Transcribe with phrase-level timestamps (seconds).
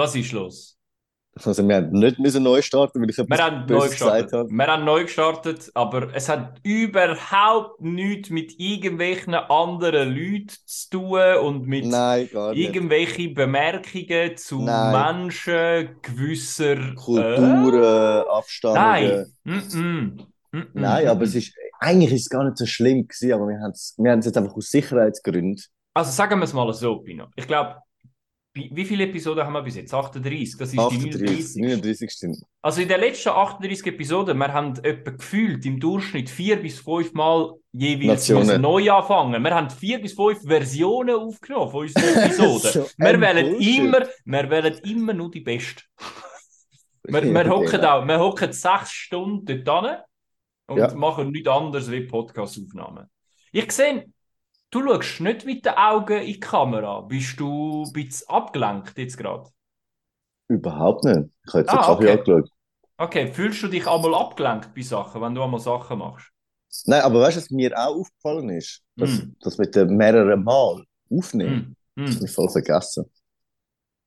[0.00, 0.78] Was ist los?
[1.34, 4.50] Also wir haben nicht müssen neu starten, weil ich Wir haben neu gestartet.
[4.50, 11.34] Wir haben neu gestartet, aber es hat überhaupt nichts mit irgendwelchen anderen Leuten zu tun
[11.42, 15.18] und mit Nein, irgendwelchen Bemerkungen zu Nein.
[15.18, 19.36] Menschen gewisser Kulturen, Abstammungen.
[19.44, 19.62] Nein.
[19.62, 20.26] -mm.
[20.52, 20.66] Mm -mm.
[20.72, 23.72] Nein, aber es ist, eigentlich ist es gar nicht so schlimm gewesen, aber wir haben
[23.72, 25.62] es wir haben es jetzt einfach aus Sicherheitsgründen.
[25.94, 27.26] Also sagen wir es mal so, Pino.
[27.36, 27.76] Ich glaube,
[28.52, 29.94] wie viele Episoden haben wir bis jetzt?
[29.94, 30.56] 38.
[30.58, 31.62] Das ist die 38, 39.
[31.62, 32.36] 39 stimmt.
[32.62, 37.12] Also in den letzten 38 Episoden, wir haben etwa gefühlt im Durchschnitt vier bis fünf
[37.12, 39.42] Mal jeweils neu anfangen.
[39.42, 42.72] Wir haben vier bis fünf Versionen aufgenommen von unseren Episoden.
[42.72, 43.78] So wir, wählen Bullshit.
[43.78, 45.82] immer, wir wählen immer nur die Besten.
[47.04, 50.02] Wir, wir hocken auch, wir hocken sechs Stunden dort
[50.66, 50.94] und Ja.
[50.94, 53.06] machen nichts anderes wie Podcast-Aufnahmen.
[53.52, 54.06] Ich sehe,
[54.70, 57.00] du schaust nicht mit den Augen in die Kamera.
[57.02, 59.50] Bist du ein bisschen abgelenkt jetzt gerade?
[60.48, 61.30] Überhaupt nicht.
[61.46, 62.10] Ich habe jetzt Ah, okay.
[62.12, 62.50] angeschaut.
[62.98, 66.30] Okay, fühlst du dich einmal abgelenkt bei Sachen, wenn du einmal Sachen machst?
[66.86, 68.82] Nein, aber weißt du, was mir auch aufgefallen ist?
[68.96, 69.36] Das, Mm.
[69.40, 71.74] das mit den mehreren Mal aufnehmen.
[71.96, 72.06] Hm.
[72.06, 73.10] Das habe ich voll vergessen.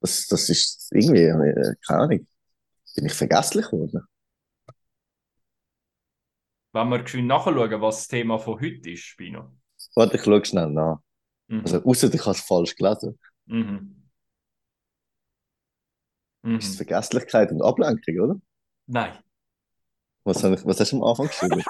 [0.02, 2.28] Das, das ist irgendwie, äh, keine Ahnung,
[2.95, 4.06] bin ich vergesslich geworden.
[6.72, 9.52] Wenn wir geschwind nachschauen, was das Thema von heute ist, Spino.
[9.95, 10.99] Warte, ich schaue schnell nach.
[11.47, 11.61] Mhm.
[11.61, 13.19] Also, außer ich habe es falsch gelesen.
[13.45, 14.03] Mhm.
[16.44, 16.77] Ist es Mhm.
[16.77, 18.35] Vergesslichkeit und Ablenkung, oder?
[18.88, 19.13] Nein.
[20.25, 21.63] Was, ich, was hast du am Anfang geschrieben?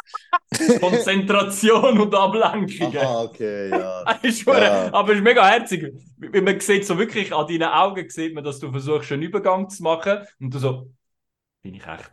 [0.80, 2.98] Konzentration und Ablenkungen.
[2.98, 4.04] Aha, okay, ja.
[4.24, 4.94] Das hure- Ja.
[4.94, 5.92] Aber es ist mega herzig.
[6.18, 9.82] Man sieht so wirklich an deinen Augen, sieht man, dass du versuchst, einen Übergang zu
[9.84, 10.20] machen.
[10.40, 10.92] Und du so,
[11.64, 12.12] bin ich echt?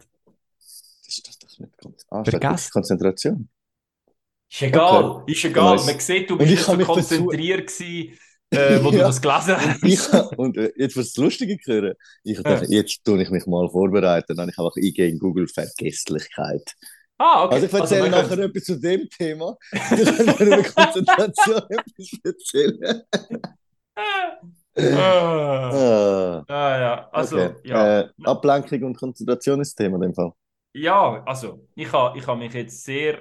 [1.07, 2.07] Ist das doch nicht ganz.
[2.11, 3.49] Ah, wirklich Konzentration.
[4.51, 5.33] Ist egal, Okay.
[5.33, 5.77] ist egal.
[5.77, 8.19] Man sieht, du bist so konzentriert gewesen,
[8.51, 9.05] äh, wo du Ja.
[9.07, 9.85] das gelesen hast.
[9.85, 11.95] Ich, und äh, jetzt was Lustige hören.
[12.25, 14.37] Ich dachte, jetzt tue ich mich mal vorbereiten.
[14.37, 16.73] Dann habe ich einfach eingehen in Google Vergesslichkeit.
[17.19, 17.55] Ah, okay.
[17.55, 19.57] Also ich erzähle wir nachher können- etwas zu dem Thema.
[19.73, 23.03] Ich kann über Konzentration etwas erzählen.
[23.95, 24.41] Ah,
[24.77, 27.55] Ah, ah, ja, also, okay.
[27.65, 28.01] ja.
[28.01, 30.33] Äh, Ablenkung und Konzentration ist das Thema in dem Fall.
[30.73, 33.19] Ja, also, ich habe ich ha mich jetzt sehr,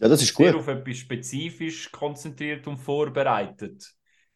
[0.00, 0.60] Ja, das ist sehr gut.
[0.62, 3.92] auf etwas spezifisch konzentriert und vorbereitet.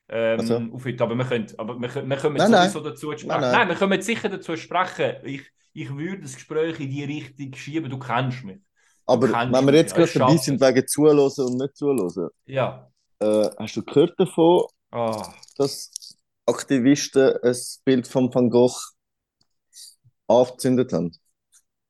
[0.08, 0.56] Ähm, Also?
[0.72, 1.02] auf heute.
[1.02, 2.69] Aber wir können, aber wir, können- wir kommen Nein, nein.
[2.70, 3.28] sowieso dazu sprechen.
[3.28, 3.69] Nein, Nein, nein.
[3.69, 5.16] wir können sicher dazu sprechen.
[5.25, 5.42] Ich,
[5.72, 7.91] ich würde das Gespräch in die Richtung schieben.
[7.91, 8.58] Du kennst mich.
[9.06, 10.69] Aber kannst wenn wir jetzt gerade dabei sind es.
[10.69, 12.91] wegen Zuhören und nicht Zuhören, Ja.
[13.20, 15.91] äh, hast du gehört davon, Ah, dass
[16.46, 18.76] Aktivisten ein Bild von Van Gogh
[20.28, 21.10] angezündet haben?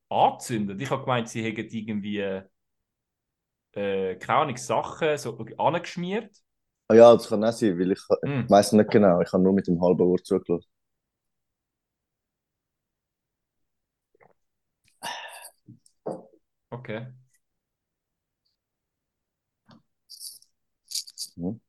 [0.09, 0.81] angezündet.
[0.81, 2.41] Ich habe gemeint, sie hätten irgendwie,
[3.75, 6.31] äh, keine Ahnung, Sachen so angeschmiert.
[6.87, 8.49] Ah ja, das kann auch sein, weil ich Hm.
[8.49, 9.21] weiß nicht genau.
[9.21, 10.67] Ich habe nur mit dem halben Ohr zugelassen.
[16.71, 17.05] Okay.
[21.37, 21.59] Hm.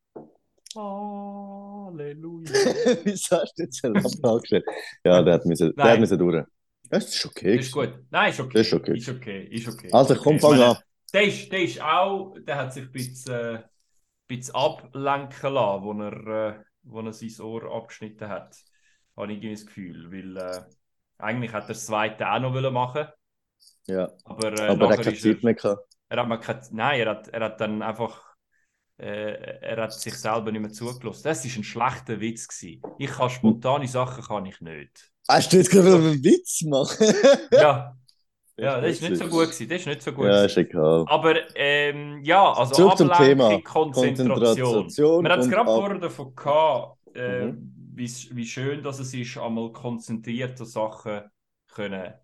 [0.77, 2.53] Halleluja.
[3.05, 4.65] Wieso hast du jetzt einen Lappen angestellt?
[5.05, 6.45] Ja, der hat müssen, der hat durch.
[6.91, 7.57] Das ist okay.
[7.57, 7.93] Ist gut.
[8.11, 8.61] Nein, ist okay.
[8.61, 8.97] Ist okay.
[8.97, 9.45] Ist okay.
[9.51, 9.89] Ist okay.
[9.93, 10.39] Also komm, okay.
[10.39, 10.77] fang Ich an.
[11.13, 13.65] Der ist, der ist auch, der hat sich ein bisschen, äh, ein
[14.27, 18.57] bisschen ablenken lassen, wo er, äh, wo er sein Ohr abgeschnitten hat.
[19.17, 20.11] Habe ich irgendwie das Gefühl.
[20.13, 20.65] Weil äh,
[21.19, 23.07] eigentlich hat er das zweite auch noch machen
[23.87, 25.97] Ja, aber, äh, aber er hat keine Zeit mehr gehabt.
[26.09, 28.35] er hat mal keine, Nein, er hat, er hat dann einfach.
[28.99, 31.25] Äh, er hat sich selber nicht mehr zugelassen.
[31.25, 32.49] Das war ein schlechter Witz.
[32.49, 32.83] Gewesen.
[32.99, 35.13] Ich kann spontane Sachen kann ich nicht.
[35.29, 37.07] Hast du jetzt gerade einen Witz machen?
[37.51, 37.97] Ja,
[38.59, 39.45] ja das ist nicht so gut.
[39.45, 39.69] Gewesen.
[39.69, 40.27] Das ist nicht so gut.
[40.27, 41.05] Ja, ist egal.
[41.07, 43.61] Aber ähm, ja, also Zurück zum Ablenkung, Thema.
[43.63, 44.85] Konzentration.
[44.85, 47.73] Konzentration Wir haben es gerade vorher davon gehabt, äh, Mhm.
[47.95, 51.23] wie, wie schön dass es ist, einmal konzentrierte Sachen
[51.69, 52.15] können,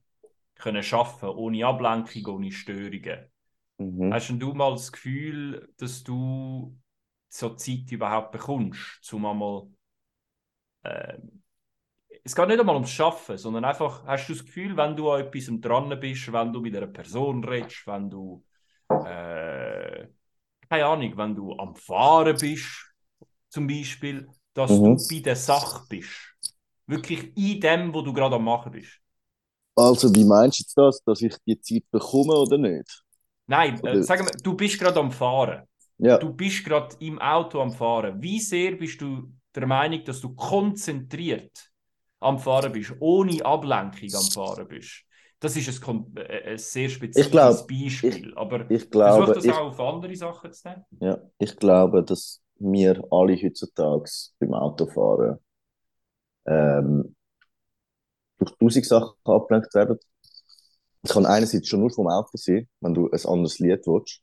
[0.57, 3.27] können schaffen, ohne Ablenkung, ohne Störungen.
[3.79, 4.13] Mhm.
[4.13, 6.77] Hast denn du mal das Gefühl, dass du
[7.29, 9.67] so Zeit überhaupt bekommst, um einmal
[10.85, 11.42] ähm,
[12.25, 15.23] es geht nicht einmal ums Schaffen, sondern einfach, hast du das Gefühl, wenn du an
[15.23, 18.45] etwas dran bist, wenn du mit einer Person redest, wenn du,
[19.03, 20.09] äh,
[20.71, 22.93] keine Ahnung, wenn du am Fahren bist,
[23.51, 24.97] zum Beispiel, dass Mhm.
[24.97, 26.37] du bei der Sache bist.
[26.87, 29.01] Wirklich in dem, wo du gerade am Machen bist.
[29.77, 33.05] Also, wie meinst du das, dass ich die Zeit bekomme oder nicht?
[33.47, 35.67] Nein, äh, sagen wir, du bist gerade am Fahren.
[35.99, 38.23] Ja, Du bist gerade im Auto am Fahren.
[38.23, 41.72] Wie sehr bist du der Meinung, dass du konzentriert
[42.23, 45.05] am Fahren bist, ohne Ablenkung am Fahren bist?
[45.41, 48.33] Das ist ein, kon- äh, ein sehr spezifisches glaub, Beispiel.
[48.37, 50.85] aber ich glaube, das ich, auch auf andere Sachen zu nehmen.
[51.01, 54.09] ja, ich glaube, dass wir alle heutzutage
[54.39, 55.39] beim Autofahren
[56.47, 57.15] ähm,
[58.39, 59.99] durch tausend Sachen abgelenkt werden.
[61.03, 64.23] Es kann einerseits schon nur vom Auto sein, wenn du ein anderes Lied willst.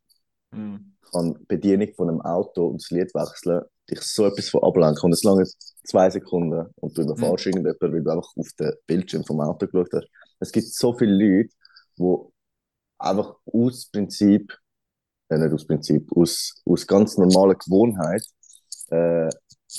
[0.52, 0.96] Mhm.
[1.12, 5.04] Kann die Bedienung von einem Auto und das Lied wechseln dich so etwas von ablenken.
[5.04, 5.46] Und es lange
[5.84, 7.52] zwei Sekunden und du überfährst mhm.
[7.52, 10.08] irgendjemanden, weil du einfach auf den Bildschirm vom Auto geschaut hast.
[10.40, 11.50] Es gibt so viele Leute,
[11.98, 12.16] die
[12.98, 14.56] einfach aus Prinzip,
[15.30, 18.24] äh, nicht aus Prinzip, aus, aus ganz normaler Gewohnheit
[18.90, 19.30] äh,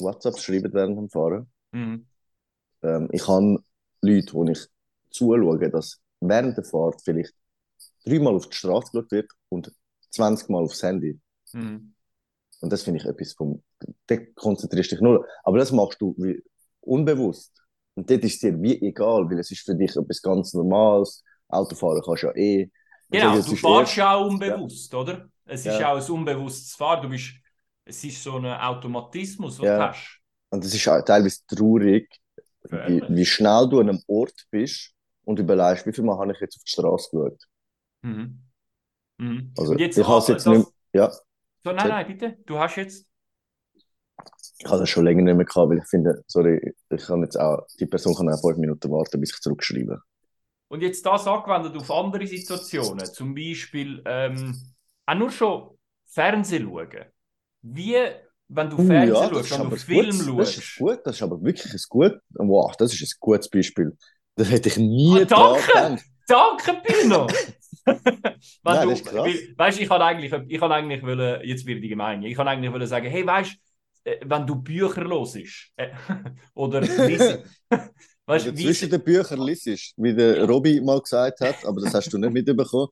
[0.01, 1.51] WhatsApp schreiben während dem Fahren.
[1.73, 2.07] Mhm.
[2.83, 3.63] Ähm, ich habe
[4.01, 4.67] Leute, wo ich
[5.11, 7.35] zuschaue, dass während der Fahrt vielleicht
[8.05, 9.73] dreimal auf die Straße geschaut wird und
[10.11, 11.21] 20 Mal aufs Handy.
[11.53, 11.95] Mhm.
[12.61, 13.63] Und das finde ich etwas vom.
[14.07, 15.27] Da konzentrierst dich nur.
[15.45, 16.43] Aber das machst du wie
[16.81, 17.53] unbewusst.
[17.95, 21.25] Und dort ist es dir wie egal, weil es ist für dich etwas ganz Normales.
[21.49, 22.71] Autofahren kannst du ja eh.
[23.11, 24.99] Genau, du fährst ja auch unbewusst, ja.
[25.01, 25.29] oder?
[25.45, 25.93] Es ist ja.
[25.93, 27.03] auch ein unbewusstes Fahren.
[27.03, 27.33] Du bist,
[27.85, 29.77] es ist so ein Automatismus, den ja.
[29.77, 30.21] du hast.
[30.51, 32.09] Und es ist auch teilweise traurig,
[32.69, 34.93] wie, wie, schnell du an einem Ort bist
[35.25, 37.43] und überlegst, wie viel Mal habe ich jetzt auf die Straße geschaut.
[38.03, 38.43] Mhm.
[39.19, 39.53] Mhm.
[39.59, 41.13] Also, ich habe es jetzt das, nicht Ja.
[41.63, 42.37] So, nein, nein, bitte.
[42.47, 43.07] Du hast jetzt.
[44.59, 47.39] Ich habe das schon länger nicht mehr gehabt, weil ich finde, sorry, ich kann jetzt
[47.39, 50.03] auch, die Person kann auch fünf Minuten warten, bis ich zurückschreibe.
[50.69, 54.55] Und jetzt das angewendet auf andere Situationen, zum Beispiel ähm,
[55.07, 57.07] auch nur schon Fernsehen schauen.
[57.63, 57.97] Wie,
[58.49, 60.57] wenn du uh, Fernsehen ja, schaust, wenn du Film gut, schaust.
[60.59, 63.97] Das ist gut, das ist aber wirklich ein gut, wow, das ist ein gutes Beispiel.
[64.37, 67.27] Das hätte ich nie ah, danke, danke, Pino.
[68.65, 69.29] Nein, du, das ist krass.
[69.57, 72.73] Weißt, ich kann eigentlich, ich kann eigentlich wollen, jetzt wird die gemein, ich kann eigentlich
[72.73, 73.57] wollen sagen, hey, weißt,
[74.05, 75.43] äh, wenn du Bücher los äh,
[76.55, 77.39] oder liest,
[77.71, 77.91] weißt,
[78.27, 80.45] also zwischen den Büchern liest, wie der ja.
[80.45, 82.89] Robby mal gesagt hat, aber das hast du nicht mitbekommen.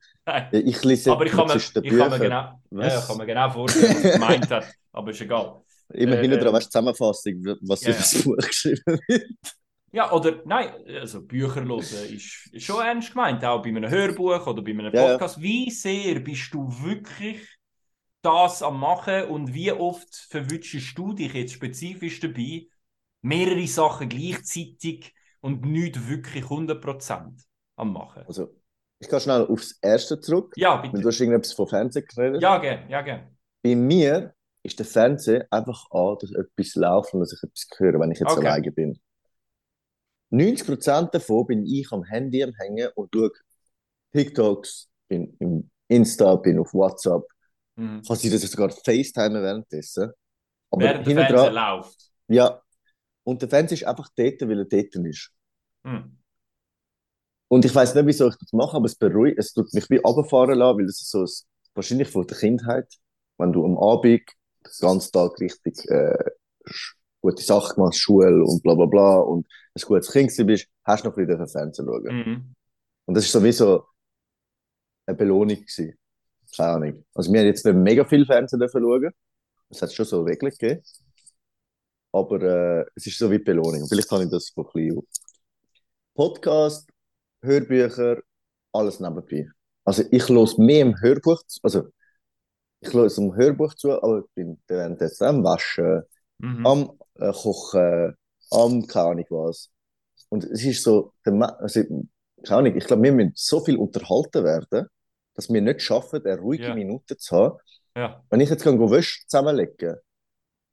[0.52, 3.94] Ich lese aber ich kann, mir, ich, kann mir genau, ja, kann mir genau vorstellen,
[3.94, 5.62] was er gemeint hat, aber ist egal.
[5.94, 9.30] Immer äh, dran, weißt du, Zusammenfassung, was ja, über das Buch geschrieben wird.
[9.90, 10.70] Ja, oder nein,
[11.00, 15.38] also Bücher hören ist schon ernst gemeint, auch bei einem Hörbuch oder bei einem Podcast.
[15.38, 15.48] Ja, ja.
[15.48, 17.40] Wie sehr bist du wirklich
[18.22, 22.66] das am Machen und wie oft verwünschst du dich jetzt spezifisch dabei,
[23.22, 27.44] mehrere Sachen gleichzeitig und nicht wirklich 100%
[27.76, 28.24] am Machen?
[28.26, 28.54] Also,
[29.00, 30.52] ich gehe schnell aufs Erste zurück.
[30.56, 30.94] Ja, bitte.
[30.94, 32.42] Wenn du hast irgendetwas von Fernsehen geredet.
[32.42, 33.30] Ja, gerne, ja, gerne.
[33.62, 38.00] Bei mir ist der Fernseher einfach an, dass etwas läuft und dass ich etwas höre,
[38.00, 38.46] wenn ich jetzt okay.
[38.46, 39.00] alleine bin.
[40.30, 43.30] 90% davon bin ich am Handy am Hängen und schaue
[44.12, 47.24] TikToks, bin im Insta, bin auf WhatsApp.
[47.76, 48.02] Mhm.
[48.02, 50.10] Kann sein, dass ich sogar FaceTime währenddessen.
[50.70, 52.10] Aber Während der Fernseher läuft.
[52.28, 52.62] Ja.
[53.24, 55.30] Und der Fernseher ist einfach dort, weil er dort ist.
[55.84, 56.18] Mhm.
[57.48, 59.96] Und ich weiß nicht, wieso ich das mache, aber es beruhigt, es tut mich wie
[59.96, 61.30] runterfahren lassen, weil das ist so ein,
[61.74, 62.92] wahrscheinlich von der Kindheit,
[63.38, 66.30] wenn du am Abend den ganzen Tag richtig äh,
[67.20, 71.08] gute Sachen gemacht, Schule und bla bla bla und ein gutes Kind bist, hast du
[71.08, 72.16] noch wieder Fernsehen schauen.
[72.16, 72.54] Mhm.
[73.06, 73.84] Und das ist sowieso
[75.06, 75.98] eine Belohnung gewesen.
[76.56, 77.04] Keine Ahnung.
[77.14, 79.10] Also wir haben jetzt nicht mega viel Fernsehen dürfen schauen.
[79.70, 80.82] Es hat schon so Regeln gegeben.
[82.12, 83.86] Aber äh, es ist so wie Belohnung.
[83.88, 85.02] Vielleicht kann ich das ein bisschen
[86.14, 86.88] Podcast,
[87.42, 88.20] Hörbücher,
[88.72, 89.48] alles nebenbei.
[89.84, 91.88] Also ich los mehr im Hörbuch, also
[92.80, 96.02] ich höre im Hörbuch zu, aber ich bin währenddessen am Waschen,
[96.38, 96.66] mhm.
[96.66, 98.14] am äh, kochen,
[98.50, 99.70] am keine Ahnung was.
[100.28, 101.82] Und es ist so, also,
[102.44, 104.88] keine Ahnung, ich glaube, wir müssen so viel unterhalten werden,
[105.34, 106.74] dass wir nicht schaffen, eine ruhige yeah.
[106.74, 107.58] Minute zu haben.
[107.96, 108.22] Ja.
[108.30, 109.96] Wenn ich jetzt kann Wäsche zusammenlegen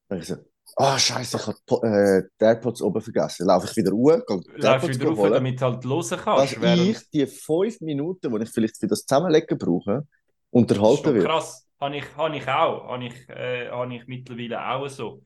[0.08, 0.36] dann ich so,
[0.76, 3.48] ah, oh, Scheiße, ich habe äh, die AirPods oben vergessen.
[3.48, 6.58] Laufe ich wieder ruhe, gehe die AirPods wieder rauf, damit halt hören kannst.
[6.62, 10.08] Dass ich die fünf Minuten, die ich vielleicht für das Zusammenlegen brauche,
[10.52, 11.26] unterhalten wird.
[11.26, 12.88] Krass, habe ich, hab ich auch.
[12.90, 15.22] Habe ich, äh, hab ich mittlerweile auch so.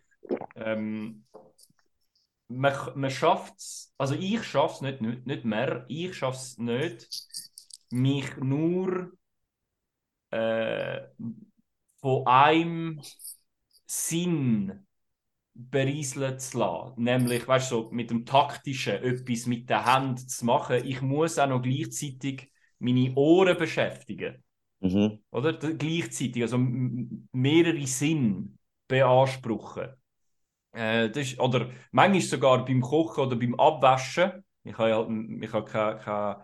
[0.55, 1.25] Ähm,
[2.47, 6.57] man, man schafft es, also ich schaffe es nicht, nicht, nicht mehr, ich schaffe es
[6.57, 7.07] nicht,
[7.91, 9.11] mich nur
[10.31, 11.01] äh,
[12.01, 13.01] von einem
[13.85, 14.85] Sinn
[15.53, 17.03] berieseln zu lassen.
[17.03, 20.85] Nämlich, weißt du, so mit dem Taktischen etwas mit der Hand zu machen.
[20.85, 24.43] Ich muss auch noch gleichzeitig meine Ohren beschäftigen.
[24.79, 25.19] Mhm.
[25.31, 25.53] Oder?
[25.53, 28.57] Gleichzeitig, also mehrere Sinn
[28.87, 29.89] beanspruchen.
[30.71, 34.43] Äh, das ist, oder manchmal sogar beim Kochen oder beim Abwaschen.
[34.63, 36.35] Ich habe halt, ich habe kein, kein,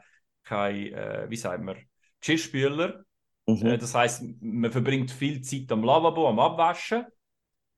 [0.44, 1.78] kein äh, wie sagt man,
[2.20, 3.06] Geschirrspüler.
[3.48, 3.66] Mhm.
[3.66, 7.06] Äh, das heißt, man verbringt viel Zeit am Lavabo, am Abwaschen.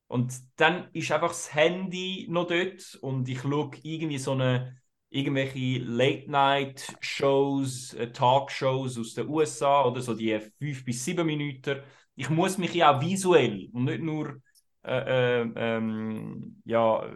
[0.07, 4.77] Und dann ist einfach das Handy noch dort und ich schaue irgendwie so eine
[5.09, 11.81] irgendwelche Late-Night-Shows, äh, Talkshows aus den USA oder so die fünf bis sieben Minuten.
[12.15, 14.41] Ich muss mich ja auch visuell und nicht nur
[14.87, 17.11] äh, äh, ähm, ja, äh,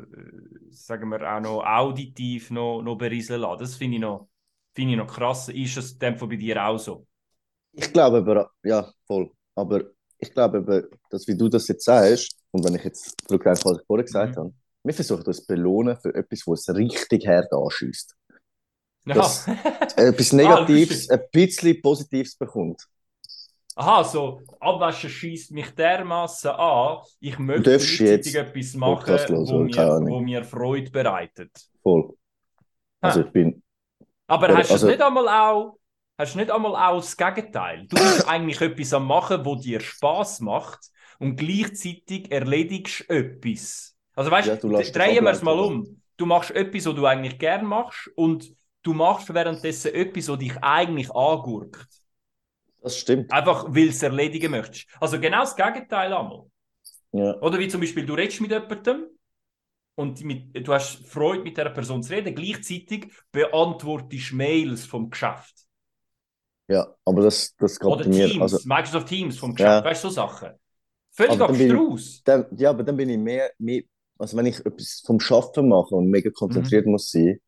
[0.71, 3.59] sagen wir auch noch auditiv noch, noch berieseln lassen.
[3.61, 4.29] Das finde ich, noch,
[4.75, 5.49] find ich noch krass.
[5.49, 7.07] Ist das dem bei dir auch so?
[7.73, 9.31] Ich glaube aber, ja, voll.
[9.55, 9.83] Aber
[10.17, 13.79] ich glaube aber, dass wie du das jetzt sagst, und wenn ich jetzt zurückgreife, was
[13.79, 14.37] ich vorher gesagt Mhm.
[14.37, 18.15] habe, wir versuchen zu belohnen für etwas, was es richtig hart anschießt.
[19.05, 19.15] Ja.
[19.15, 19.47] Das-
[19.97, 21.09] Etwas Ah, Negatives, lustig.
[21.09, 22.87] ein bisschen Positives bekommt.
[23.75, 29.13] Aha, so, Abwaschen schießt mich dermaßen an, ich möchte gleichzeitig etwas machen,
[29.47, 31.51] wo mir, wo mir Freude bereitet.
[31.81, 32.13] Voll.
[32.99, 33.25] Also Ha.
[33.25, 33.63] ich bin,
[34.27, 35.77] Aber Oder- hast du also- nicht einmal auch,
[36.17, 37.85] hast du nicht einmal auch das Gegenteil?
[37.87, 40.79] Du bist eigentlich etwas am machen, wo dir Spaß macht
[41.19, 43.95] und gleichzeitig erledigst etwas.
[44.15, 46.01] Also weißt Ja, du drehen wir es mal um.
[46.17, 50.57] Du machst etwas, was du eigentlich gern machst und du machst währenddessen etwas, was dich
[50.61, 51.87] eigentlich angurkt.
[52.81, 53.31] Das stimmt.
[53.31, 54.87] Einfach, weil du es erledigen möchtest.
[54.99, 56.45] Also genau das Gegenteil einmal.
[57.13, 57.41] Ja.
[57.41, 59.07] Oder wie zum Beispiel, du redest mit jemandem
[59.95, 65.09] und mit, du hast Freude, mit dieser Person zu reden, gleichzeitig beantwortest du Mails vom
[65.09, 65.67] Geschäft.
[66.67, 68.27] ja, aber das, das geht Oder mir.
[68.27, 69.83] Teams, Also, Microsoft Teams vom Geschäft, Ja.
[69.83, 70.51] weißt du, so Sachen.
[71.11, 72.25] Völlig abstrus.
[72.25, 73.83] dann, ja, aber dann bin ich mehr, mehr,
[74.17, 76.87] also wenn ich etwas vom Schaffen mache und mega konzentriert Mhm.
[76.87, 77.39] muss sein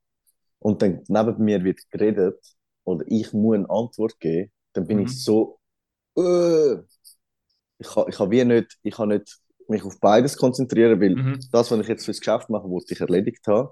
[0.60, 2.40] und dann neben mir wird geredet
[2.86, 5.02] oder ich muss eine Antwort geben, dann bin Mhm.
[5.02, 5.60] ich so,
[6.18, 6.76] äh,
[7.80, 11.50] ich kann, ich kann wie nicht, ich kann nicht mich auf beides konzentrieren, weil Mhm.
[11.52, 13.70] das, was ich jetzt fürs Geschäft mache, wollte ich erledigt haben.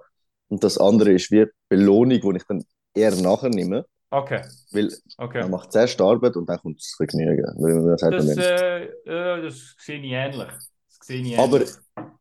[0.49, 4.41] Und das andere ist wie Belohnung, die ich dann eher nachher nehme, Okay,
[4.71, 5.43] weil okay.
[5.43, 7.97] man macht zuerst Arbeit und dann kommt das Vergnügen.
[7.99, 10.47] Sagt, Das, man- äh, äh, das sehe ich ähnlich.
[10.99, 11.69] Das sehe ich Aber ähnlich.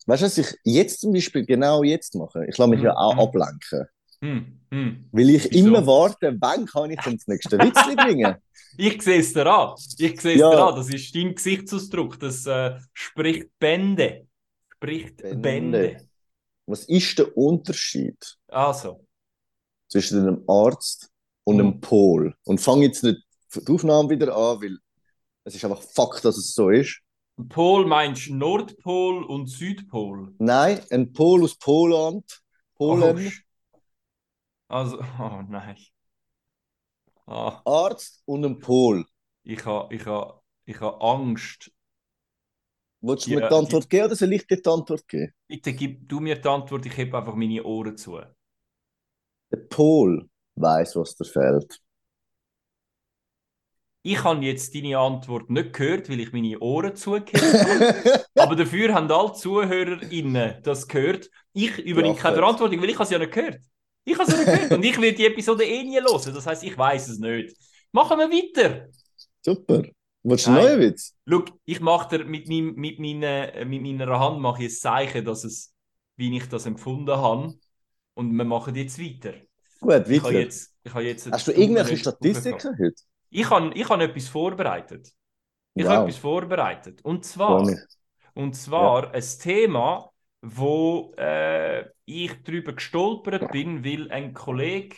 [0.07, 2.47] weißt du, was ich jetzt zum Beispiel genau jetzt mache?
[2.49, 3.29] Ich lasse mich Mhm, ja auch mhm.
[3.29, 3.87] ablenken.
[4.23, 5.05] Hm, hm.
[5.13, 5.61] Weil ich Wieso?
[5.63, 8.37] immer warte, wann kann ich das nächste Witzli bringen?
[8.77, 9.75] Ich sehe es dir an.
[9.99, 10.49] Ich sehe es Ja.
[10.49, 10.75] dir an.
[10.77, 12.19] Das ist dein Gesichtsausdruck.
[12.19, 14.27] Das äh, spricht Bände.
[14.75, 15.43] Spricht Bände.
[15.43, 16.09] Bände.
[16.67, 19.07] Was ist der Unterschied Also,
[19.89, 21.11] zwischen einem Arzt
[21.45, 21.61] und Mhm.
[21.61, 22.35] einem Pol?
[22.45, 23.21] Und fange jetzt nicht
[23.55, 24.79] die Aufnahme wieder an, weil
[25.45, 27.01] es ist einfach Fakt, dass es so ist.
[27.49, 30.33] Pol meinst Nordpol und Südpol?
[30.39, 32.43] Nein, ein Pol aus Poland,
[32.77, 33.33] Polen, Oh,
[34.71, 35.77] also, oh nein.
[37.27, 39.07] Ah, Arzt und ein Pol.
[39.43, 41.71] ich habe ich ha, ich ha Angst.
[43.03, 45.35] Willst du Ja, mir die Antwort geben oder soll ich dir die Antwort geben?
[45.49, 48.19] Bitte gib du mir die Antwort, ich heb einfach meine Ohren zu.
[49.53, 51.81] Der Pol weiß, was dir fehlt.
[54.03, 57.87] Ich habe jetzt deine Antwort nicht gehört, weil ich meine Ohren zugehört habe.
[58.37, 61.31] Aber dafür haben alle ZuhörerInnen das gehört.
[61.53, 62.35] Ich übernehme keine.
[62.37, 63.61] Verantwortung, weil ich habe es ja nicht gehört.
[64.11, 64.73] Ich habe es ja nicht gehört.
[64.73, 66.35] Und ich will die Episode eh nie hören.
[66.35, 67.57] Das heisst, ich weiß es nicht.
[67.93, 68.89] Machen wir weiter.
[69.45, 69.83] Super.
[70.23, 71.15] Willst du einen neuen Witz?
[71.29, 74.77] Schau, ich mache dir mit, meinem, mit, meiner, äh, mit meiner Hand mache ich ein
[74.77, 75.75] Zeichen, dass es,
[76.17, 77.55] wie ich das empfunden habe.
[78.15, 79.33] Und wir machen jetzt weiter.
[79.81, 80.41] Gut, Ich habe weiter.
[80.41, 82.95] jetzt, ich habe jetzt Hast du irgendwelche Statistiken heute?
[83.31, 85.09] Ich habe, ich habe etwas vorbereitet.
[85.75, 85.93] Ich Wow.
[85.93, 87.01] habe etwas vorbereitet.
[87.05, 87.67] Und zwar,
[88.35, 90.10] und zwar ein Thema,
[90.43, 94.97] wo äh, ich darüber gestolpert bin, weil ein Kollege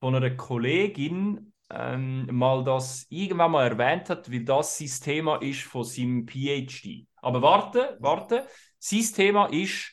[0.00, 5.62] von einer Kollegin ähm, mal das irgendwann mal erwähnt hat, weil das sein Thema ist
[5.62, 7.06] von seinem PhD.
[7.22, 8.46] Aber warte, warte,
[8.78, 9.92] sein Thema ist,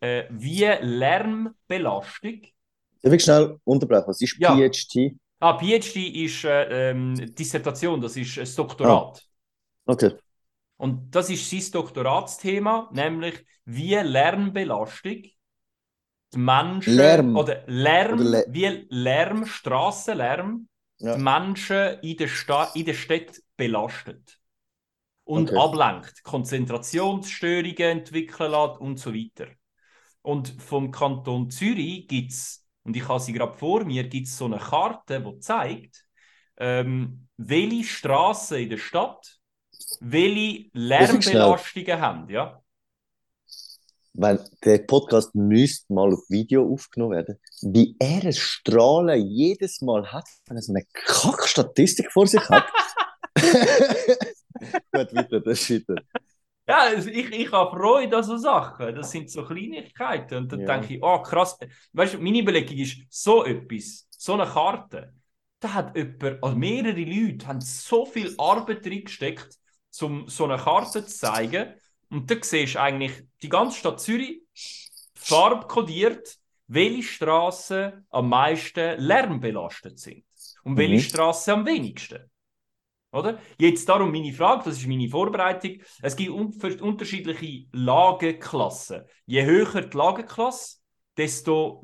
[0.00, 2.42] äh, wie Lärmbelastung
[3.02, 4.04] Darf ich schnell unterbrechen?
[4.08, 4.54] Was ist Ja.
[4.54, 5.16] PhD?
[5.40, 9.22] Ah, PhD ist äh, ähm, Dissertation, das ist ein Doktorat.
[9.86, 10.16] Okay.
[10.76, 17.36] Und das ist sein Doktoratsthema, nämlich wie Lärmbelastung die Menschen Lärm.
[17.36, 20.68] oder Lärm, Oder wie Lärm, Strassenlärm
[20.98, 21.14] Ja.
[21.14, 24.38] die Menschen in der, Sta in der Stadt belastet
[25.24, 25.56] und Okay.
[25.56, 29.48] ablenkt, Konzentrationsstörungen entwickeln lässt und so weiter.
[30.22, 34.36] Und vom Kanton Zürich gibt es, und ich habe sie gerade vor mir, gibt es
[34.36, 36.04] so eine Karte, die zeigt,
[36.56, 39.38] ähm, welche Straßen in der Stadt
[40.00, 40.70] welche?
[40.72, 42.28] Lärmbelastungen haben.
[42.28, 42.60] Ja?
[44.14, 50.10] Wenn der Podcast müsste mal auf Video aufgenommen werden, wie er es strahlen jedes Mal
[50.10, 52.64] hat, wenn er so eine Kackstatistik vor sich hat.
[53.36, 56.02] Gut, weiter, das ist weiter.
[56.68, 58.94] Ja, also ich, ich habe Freude an so Sachen.
[58.94, 60.38] Das sind so Kleinigkeiten.
[60.38, 60.78] Und dann Ja.
[60.78, 61.58] denke ich, oh krass.
[61.92, 65.12] Weißt du, meine Überlegung ist, so etwas, so eine Karte,
[65.60, 69.58] da hat jemand, also mehrere Leute haben so viel Arbeit reingesteckt,
[70.02, 71.74] um so eine Karte zu zeigen.
[72.10, 73.12] Und da siehst du eigentlich
[73.42, 74.42] die ganze Stadt Zürich
[75.14, 76.36] farbkodiert,
[76.68, 80.24] welche Straßen am meisten lärmbelastet sind
[80.64, 81.00] und welche Mhm.
[81.00, 82.30] Straßen am wenigsten.
[83.12, 83.38] Oder?
[83.58, 85.78] Jetzt darum meine Frage, das ist meine Vorbereitung.
[86.02, 89.04] Es gibt un unterschiedliche Lageklassen.
[89.24, 90.78] Je höher die Lageklasse,
[91.16, 91.82] desto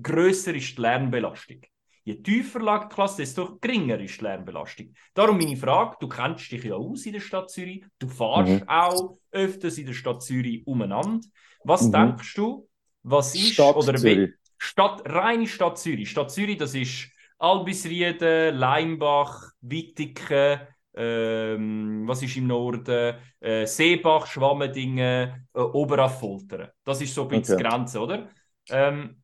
[0.00, 1.60] größer ist die Lärmbelastung.
[2.04, 4.92] Je tiefer Lageklasse, desto geringer ist die Lärmbelastung.
[5.14, 8.68] Darum meine Frage, du kennst dich ja aus in der Stadt Zürich, du fahrst mhm.
[8.68, 11.24] auch öfters in der Stadt Zürich umeinander.
[11.64, 11.92] Was mhm.
[11.92, 12.68] denkst du,
[13.04, 14.30] was ist, Stadt oder Zürich.
[14.58, 16.10] Stadt, reine Stadt Zürich.
[16.10, 20.60] Stadt Zürich, das ist Albisrieden, Leimbach, Wittigen,
[20.94, 26.68] ähm, was ist im Norden, äh, Seebach, Schwammendingen, äh, Oberaffoltern.
[26.84, 27.62] Das ist so ein bisschen okay.
[27.62, 28.28] die Grenze, oder?
[28.68, 29.22] Ähm,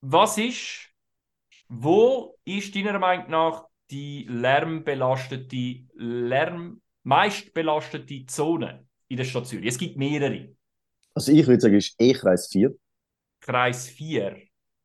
[0.00, 0.87] was ist,
[1.68, 9.66] wo ist deiner Meinung nach die lärmbelastete, lärm, meistbelastete Zone in der Stadt Zürich?
[9.66, 10.54] Es gibt mehrere.
[11.14, 12.74] Also ich würde sagen, ist eh Kreis 4.
[13.40, 14.36] Kreis 4.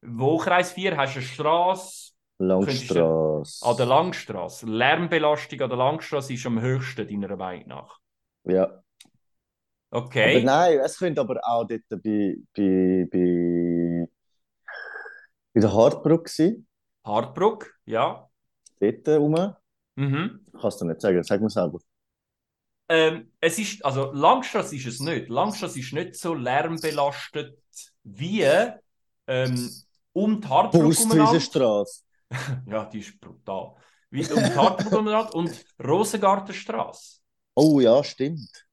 [0.01, 2.13] Wo Kreis 4 hast du eine Straße?
[2.39, 3.65] Langstrasse.
[3.65, 4.65] An der Langstrasse.
[4.65, 7.99] Lärmbelastung an der Langstrasse ist am höchsten, deiner Meinung nach.
[8.43, 8.83] Ja.
[9.91, 10.37] Okay.
[10.37, 14.07] Aber nein, es könnte aber auch dort bei, bei, bei,
[15.53, 16.67] bei der Hartbrücke sein.
[17.03, 18.29] Hartbrücke, ja.
[18.79, 19.55] Dort rum.
[19.95, 20.45] Mhm.
[20.59, 21.79] Kannst du nicht sagen, sag mir selber.
[22.89, 25.29] Ähm, es ist, also Langstrasse ist es nicht.
[25.29, 27.57] Langstrasse ist nicht so lärmbelastet
[28.03, 28.45] wie
[29.27, 29.69] ähm,
[30.13, 32.01] um die Brustwiesenstraße.
[32.67, 33.75] ja, die ist brutal.
[34.09, 37.19] Wie um die Hartbrücke und Rosengartenstraße.
[37.55, 38.67] Oh ja, stimmt.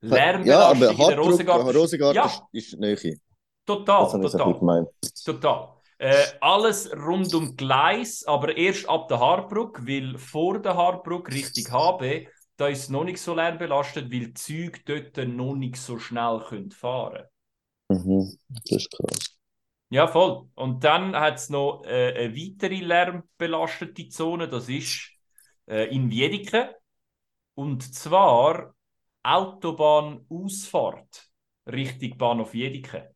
[0.00, 1.76] Lärmbelastung ja, aber in der Rosengarten.
[1.76, 2.48] Rosengarten Ja.
[2.52, 3.18] ist Nähe.
[3.64, 4.90] Total, total.
[5.24, 5.81] Total.
[6.02, 11.72] Äh, alles rund um Gleis, aber erst ab der Haarbrücke, weil vor der Haarbrücke Richtung
[11.72, 16.00] HB, da ist es noch nicht so lärmbelastet, weil die Züge dort noch nicht so
[16.00, 17.22] schnell können fahren
[17.88, 18.36] Mhm.
[18.48, 19.38] Das ist krass.
[19.90, 20.48] Ja, voll.
[20.54, 25.10] Und dann hat es noch äh, eine weitere lärmbelastete Zone, das ist
[25.66, 26.74] äh, in Wiedeke.
[27.54, 28.74] Und zwar
[29.22, 31.28] Autobahnausfahrt
[31.70, 33.14] Richtung Bahnhof Wiedeke.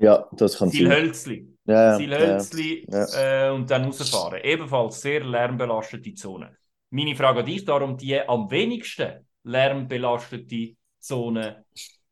[0.00, 0.78] Ja, das kann sein.
[0.78, 1.46] Zielhölzli.
[1.66, 4.40] Ja, Zielhölzli ja, äh, und dann rausfahren.
[4.42, 6.56] Ebenfalls sehr lärmbelastete Zone.
[6.90, 11.64] Meine Frage an dich darum, die am wenigsten lärmbelastete Zone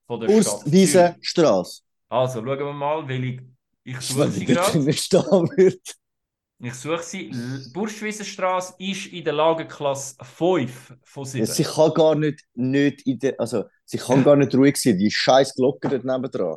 [0.06, 0.36] von der Stadt.
[0.36, 1.28] Urstwiese Zürich.
[1.28, 1.82] Straße.
[2.10, 3.40] Also, schauen wir mal, weil ich,
[3.84, 5.78] ich suche sie gerade.
[6.60, 7.30] Ich suche sie.
[7.72, 11.46] Burschwiesenstraße ist in der Lageklasse 5 von 7.
[11.46, 14.98] Ja, sie kann gar nicht, nicht in der, also sie kann gar nicht ruhig sein,
[14.98, 16.56] die scheiß Glocke dort nebendran.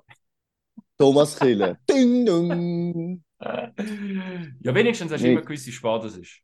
[1.02, 1.78] Thomas Kille.
[1.90, 3.24] Ding dong.
[3.42, 5.34] ja, wenigstens hast du Nee.
[5.34, 6.40] immer gewusst, wie spät es ist.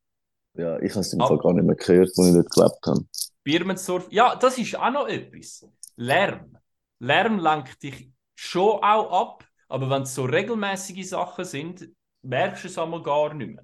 [0.54, 1.20] Ja, ich habe es im.
[1.20, 3.06] Fall gar nicht mehr gehört, als ich dort gelebt habe.
[3.44, 4.08] Birmensdorf.
[4.10, 5.66] Ja, das ist auch noch etwas.
[5.96, 6.58] Lärm.
[7.00, 11.88] Lärm lenkt dich schon auch ab, aber wenn es so regelmäßige Sachen sind,
[12.24, 13.64] merkst du es einmal gar nicht mehr.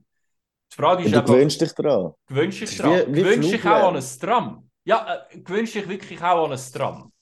[0.72, 2.14] Die Frage ist du einfach, gewöhnst dich daran.
[2.28, 2.92] gewöhnst dich Das ist dran?
[3.08, 3.82] wie- wie gewöhnst dich Fluglärm.
[3.84, 4.70] auch an ein Tram?
[4.86, 7.13] Ja, äh, gewöhnst dich wirklich auch an ein Tram?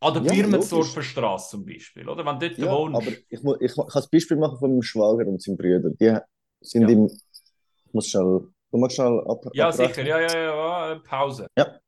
[0.00, 2.24] An der Ja, Birmensdorfer Straße zum Beispiel, oder?
[2.24, 3.00] Wenn dort Ja, wohnst.
[3.00, 5.90] aber ich, mu- ich, kann das Beispiel machen von meinem Schwager und seinem Bruder.
[5.90, 6.18] Die
[6.60, 6.88] sind Ja.
[6.88, 7.06] im.
[7.06, 8.48] Ich muss schnell.
[8.70, 9.42] Du musst schnell ab.
[9.54, 9.94] Ja, abbrechen.
[9.94, 11.46] sicher, ja, ja, ja, ja, Pause.
[11.56, 11.78] Ja.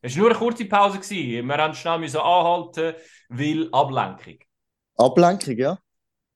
[0.00, 0.98] Es war nur eine kurze Pause.
[0.98, 1.46] Gewesen.
[1.46, 2.94] Wir haben schnell müssen anhalten,
[3.28, 4.38] weil Ablenkung.
[4.96, 5.78] Ablenkung, ja.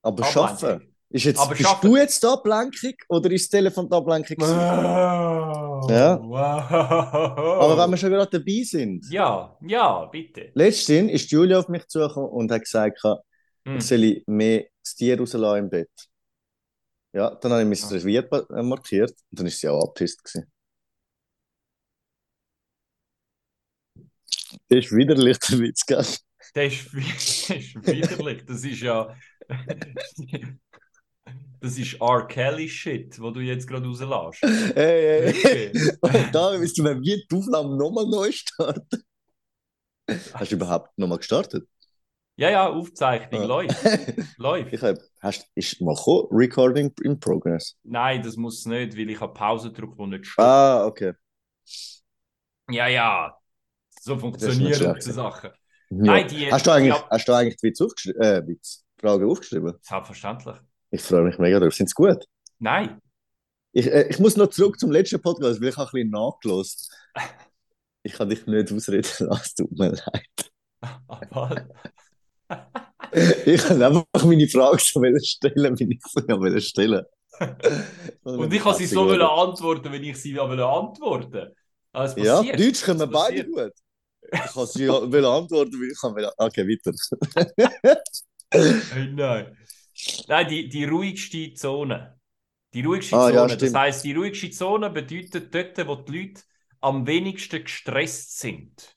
[0.02, 0.32] Aber Ablenkung.
[0.58, 0.91] schaffen.
[1.12, 1.90] Ist jetzt, Aber bist schaffen.
[1.90, 4.36] du jetzt die Ablenkung oder ist das Telefon die Ablenkung?
[4.36, 4.56] gewesen?
[4.56, 5.90] Wow.
[5.90, 6.18] Ja.
[6.22, 6.72] Wow.
[7.62, 9.04] Aber wenn wir schon gerade dabei sind.
[9.10, 10.50] Ja, ja, bitte.
[10.54, 12.98] Letztens ist Julia auf mich zugekommen und hat gesagt,
[13.64, 13.76] Hm.
[13.76, 15.90] ich soll mehr das Tier rauslassen im Bett.
[17.14, 18.58] Ja, dann habe ich mein Ah.
[18.58, 20.24] Äh, markiert und dann ist sie auch abgepisst.
[20.24, 20.50] gewesen.
[24.68, 25.98] Das ist widerlich, der Witz, gell?
[25.98, 28.44] Das ist, das ist widerlich.
[28.46, 29.14] Das ist ja.
[31.62, 32.26] Das ist R.
[32.26, 34.42] Kelly-Shit, wo du jetzt gerade rauslässt.
[34.74, 35.72] Hey, hey.
[36.00, 39.04] Und da du mir wie die Aufnahme nochmal neu starten.
[40.34, 41.68] Hast du überhaupt nochmal gestartet?
[42.36, 43.46] Ja, ja, Aufzeichnung Ja.
[43.46, 43.76] läuft.
[44.38, 44.72] läuft.
[44.72, 47.76] Ich hab, hast, ist mal gekommen, Recording in Progress.
[47.84, 50.44] Nein, das muss nicht, weil ich habe Pause gedrückt, wo nicht steht.
[50.44, 51.12] Ah, okay.
[52.70, 53.36] Ja, ja.
[54.00, 55.50] So funktionieren diese Sachen.
[55.50, 55.96] Ja.
[55.96, 57.06] Nein, die- hast, du eigentlich, ja.
[57.10, 58.20] hast du eigentlich die Witz aufgeschrieben?
[58.22, 59.74] Äh, Witz, Fragen aufgeschrieben?
[59.82, 60.56] Selbstverständlich.
[60.92, 61.74] Ich freue mich mega drauf.
[61.74, 62.24] Sind sie gut?
[62.58, 63.00] Nein.
[63.72, 66.92] Ich, äh, ich muss noch zurück zum letzten Podcast, weil ich habe ein bisschen nachgelost.
[68.04, 70.50] Ich kann dich nicht ausreden lassen, tut mir leid.
[71.06, 71.68] Aber,
[73.44, 77.04] Ich kann einfach meine Frage so stellen, sie wollte stellen.
[78.24, 81.54] und ich kann sie so wollen antworten, wenn ich sie antworten.
[81.92, 82.42] Also, Ja.
[82.42, 83.72] Deutsch können wir beide gut.
[84.32, 86.16] Ich kann sie antworten, wie ich kann.
[86.38, 86.92] Okay, weiter.
[89.14, 89.56] Nein.
[90.26, 92.18] Nein, die, die ruhigste Zone.
[92.74, 93.56] Die ruhigste Ah, Zone.
[93.56, 96.42] ja, das heißt, die ruhigste Zone bedeutet dort, wo die Leute
[96.80, 98.96] am wenigsten gestresst sind.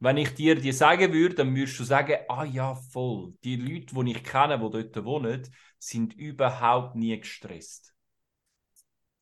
[0.00, 3.34] Wenn ich dir die sagen würde, dann würdest du sagen, ah ja, voll.
[3.44, 7.94] Die Leute, die ich kenne, die dort wohnen, sind überhaupt nie gestresst.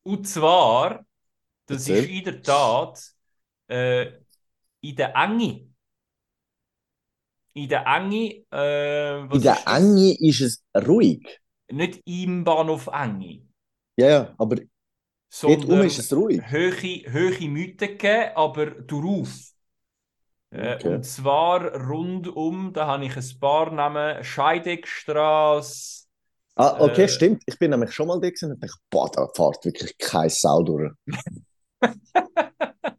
[0.03, 1.05] Und zwar,
[1.67, 1.89] das Erzähl.
[1.89, 3.01] ist in der Tat
[3.69, 4.13] äh,
[4.83, 5.69] in der Enge.
[7.57, 9.67] In der Enge, äh, In der ist?
[9.69, 11.41] Enge ist es ruhig.
[11.71, 13.47] Nicht im Bahnhof Enge,
[13.97, 14.57] Ja, ja, aber
[15.45, 16.45] dort oben ist es ruhig.
[16.51, 19.53] höhere, höhere Miete gegeben, aber darauf.
[20.51, 20.85] Äh, Okay.
[20.85, 26.07] Und zwar rund um, da habe ich ein paar Namen, Scheideckstraße.
[26.57, 27.43] Ah, okay, Äh, stimmt.
[27.47, 30.63] Ich bin nämlich schon mal da gewesen und dachte, boah, da fährt wirklich kein Sau
[30.63, 30.91] durch.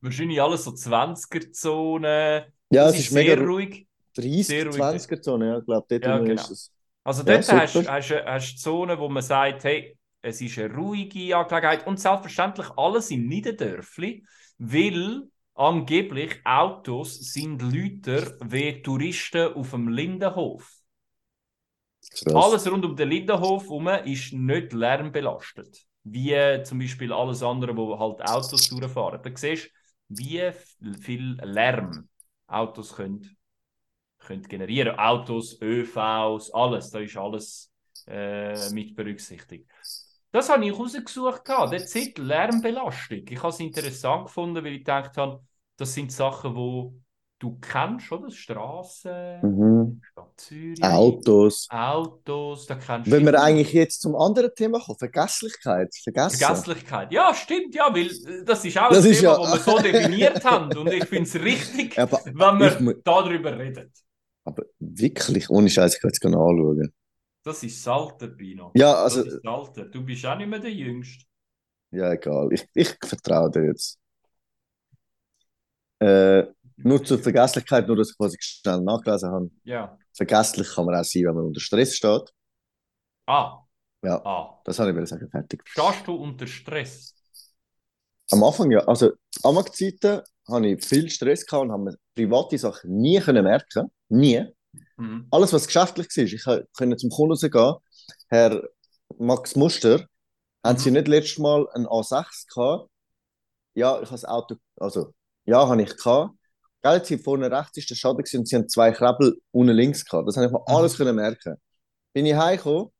[0.00, 2.52] Wahrscheinlich alles so 20er-Zone.
[2.74, 3.86] Ja, Das es ist ist mega ruhig.
[4.14, 4.86] 30, sehr ruhig.
[4.86, 6.46] 20er Zone, ja, ich glaube, dort Ja, genau.
[6.46, 6.72] ist es.
[7.04, 7.88] Also Ja, dort hast super.
[7.88, 12.68] hast du hast Zonen, wo man sagt, hey, es ist eine ruhige Angelegenheit und selbstverständlich
[12.76, 14.24] alles im Niederdörfli,
[14.58, 15.22] weil
[15.54, 20.68] angeblich Autos sind lauter wie Touristen auf dem Lindenhof.
[22.16, 22.56] Krass.
[22.56, 25.86] Alles rund um den Lindenhof herum ist nicht lärmbelastet.
[26.02, 26.34] Wie
[26.64, 29.22] zum Beispiel alles andere, wo halt Autos durchfahren.
[29.22, 29.70] Da siehst du,
[30.22, 30.52] wie
[31.00, 32.08] viel Lärm
[32.46, 33.36] Autos können,
[34.18, 34.98] können generieren.
[34.98, 36.90] Autos, ÖVs, alles.
[36.90, 37.72] Da ist alles
[38.06, 39.70] äh, mit berücksichtigt.
[40.30, 41.42] Das habe ich rausgesucht.
[41.46, 43.24] Dort sieht Lärmbelastung.
[43.28, 45.44] Ich habe es interessant gefunden, weil ich gedacht habe,
[45.76, 46.94] das sind Sachen, wo
[47.44, 48.30] du kennst, oder?
[48.30, 50.00] Straßen, Mhm.
[50.10, 50.82] Stadt Zürich.
[50.82, 51.68] Autos.
[51.70, 55.94] Autos, da kannst Wenn wir eigentlich jetzt zum anderen Thema kommen, Vergesslichkeit.
[56.02, 56.38] Vergessen.
[56.38, 57.12] Vergesslichkeit.
[57.12, 59.72] Ja, stimmt, ja, weil äh, das ist auch Das ein ist Thema, ja- das wir
[59.72, 60.76] so definiert haben.
[60.76, 63.92] Und ich finde es richtig, Aber, wenn wir darüber reden.
[64.44, 66.92] aber wirklich, ohne Scheiß, ich kann jetzt gerne anschauen.
[67.42, 68.72] Das ist das Alter, Pino.
[68.74, 69.84] Ja, also, das ist das Alter.
[69.86, 71.24] Du bist auch nicht mehr der Jüngste.
[71.90, 72.48] ja, egal.
[72.52, 73.98] Ich, ich vertraue dir jetzt.
[76.00, 79.50] Äh, nur zur Vergesslichkeit, nur dass ich quasi schnell nachgelesen habe.
[79.64, 79.98] Ja.
[80.12, 82.32] Vergesslich kann man auch sein, wenn man unter Stress steht.
[83.26, 83.64] Ah,
[84.02, 84.60] Ja, ah.
[84.64, 85.62] das habe ich wollte sagen, fertig.
[85.64, 87.14] Stehst du unter Stress?
[88.30, 92.58] Am Anfang ja, also am Zeiten hatte ich viel Stress gehabt und habe mir private
[92.58, 93.90] Sachen nie können merken.
[94.08, 94.46] Nie.
[94.96, 95.26] Mhm.
[95.30, 96.08] Alles, was geschäftlich
[96.46, 97.74] war, ich konnte zum Kunden rausgehen.
[98.28, 98.62] Herr
[99.18, 100.06] Max Muster,
[100.64, 100.78] haben Mhm.
[100.78, 102.90] Sie nicht letztes Mal ein A6 gehabt?
[103.74, 105.14] Ja, ich habe das Auto, also,
[105.46, 106.34] ja, habe ich gehabt.
[106.84, 110.28] Gell, sie vorne rechts ist der Schaden und sie haben zwei Krebel unten links gehabt.
[110.28, 110.64] Das habe ich mir Mhm.
[110.66, 111.56] alles können merken.
[112.12, 112.90] Bin ich heimgekommen,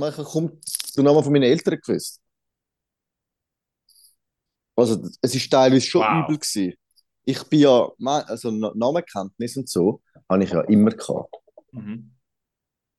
[0.00, 0.60] habe kaum
[0.96, 2.20] den Namen von meinen Eltern gewusst.
[4.76, 6.24] Also, es ist teilweise schon Wow.
[6.24, 6.74] übel gewesen.
[7.24, 7.88] Ich bin ja,
[8.26, 11.34] also Na- Namenkenntnis und so, habe ich ja immer gehabt.
[11.72, 12.12] Mhm.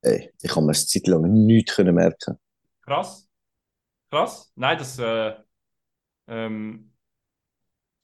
[0.04, 2.38] Ey, ich habe mir eine Zeit lang nichts können merken.
[2.84, 3.28] Krass.
[4.12, 4.52] Krass.
[4.56, 5.00] Nein, das.
[5.00, 5.34] Äh,
[6.28, 6.91] ähm,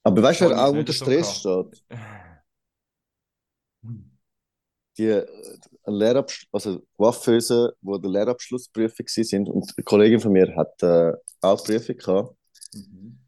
[0.07, 1.83] Aber weißt du, wer auch unter so Stress steht?
[4.97, 5.25] Die äh,
[5.85, 11.61] Lehrabschluss, also Coiffeuse, die der Lehrabschlussprüfung sind und eine Kollegin von mir hat äh, auch
[11.63, 12.35] Prüfung gehabt.
[12.73, 13.19] Mhm.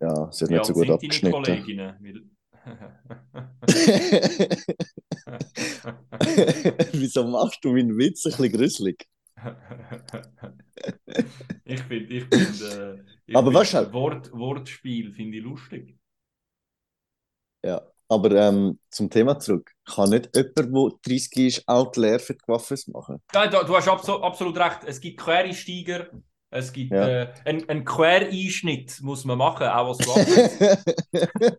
[0.00, 1.44] Ja, sie hat Wie nicht so gut sind deine abgeschnitten.
[1.44, 2.28] Kolleginnen?
[6.92, 9.08] Wieso machst du meinen Witz ein bisschen gruselig?
[11.64, 12.94] ich finde, ich find, äh,
[13.26, 15.98] ich Aber find weißt du- Wort, Wortspiel finde ich lustig.
[17.64, 19.70] Ja, aber ähm, zum Thema zurück.
[19.86, 23.22] Kann nicht jemand, der 30 ist, auch die Lehre für die Coiffeuse machen?
[23.34, 24.80] Ja, du, du hast abso absolut recht.
[24.86, 26.08] Es gibt Quereinsteiger,
[26.50, 27.08] es gibt Ja.
[27.08, 31.58] äh, einen, einen Quereinschnitt, muss man machen, auch als Waffe.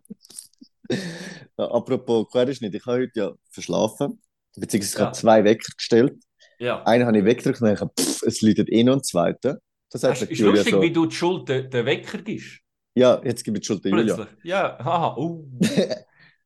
[1.56, 4.20] Ja, Apropos Querschnitt, ich habe heute ja verschlafen,
[4.54, 5.06] beziehungsweise ich Ja.
[5.06, 6.14] habe zwei Wecker gestellt.
[6.58, 6.82] ja.
[6.84, 9.56] Einen habe ich weggedrückt und dann habe ich, pff, es läutet eh noch einen zweiten.
[9.90, 12.60] Das Es heißt, ist lustig, so, wie du die Schuld den, den Wecker gibst.
[12.94, 14.28] Ja, jetzt gebe ich die Schuld der Julia.
[14.42, 15.16] Ja, haha.
[15.16, 15.44] Oh.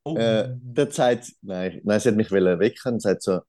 [0.05, 0.17] Oh.
[0.17, 3.41] Äh, dann sagt, nein, nein, sie hat mich wecken und sagt so,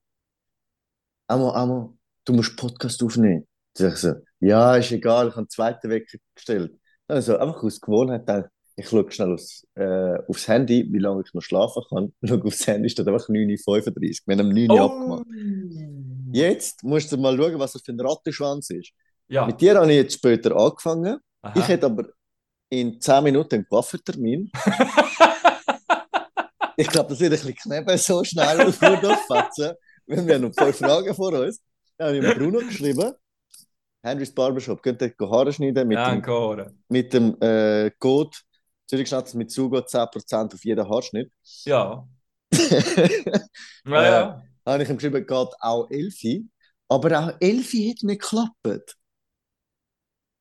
[1.27, 3.47] Amo, Amo, du musst Podcast aufnehmen.
[3.75, 6.77] Dann sag ich so, ja, ist egal, ich habe einen zweiten Wecker gestellt.
[7.07, 11.23] Dann so, einfach aus Gewohnheit, dann, ich schaue schnell aufs, äh, aufs Handy, wie lange
[11.25, 12.13] ich noch schlafen kann.
[12.25, 13.93] Schau aufs Handy, steht einfach 9.35 Uhr.
[14.25, 15.25] Wir haben um 9 Uhr abgemacht.
[15.29, 16.31] oh.
[16.33, 18.91] Jetzt musst du mal schauen, was das für ein Rattenschwanz ist.
[19.29, 19.45] Ja.
[19.45, 21.19] Mit dir habe ich jetzt später angefangen.
[21.41, 21.57] Aha.
[21.57, 22.09] Ich hätte aber
[22.69, 24.51] in 10 Minuten einen Coiffetermin.
[26.75, 29.73] Ich glaube, das wird ein bisschen knappen, so schnell auf durchfetzen.
[30.07, 31.61] weil wir haben noch zwei Fragen vor uns.
[31.97, 33.11] Dann habe ich dem Bruno geschrieben.
[34.01, 36.71] Henrys Barbershop, könnt ihr Haare schneiden mit dem, Ancora.
[36.87, 38.31] mit dem äh, Code
[38.87, 41.29] Zürich Schnatz mit Zugo 10% auf jeden Haarschnitt.
[41.65, 42.07] Ja.
[42.53, 43.39] Äh,
[43.85, 44.43] Ja, ja.
[44.65, 46.45] habe ich ihm geschrieben, geht auch 11.
[46.87, 48.95] Aber auch 11 hat nicht geklappt.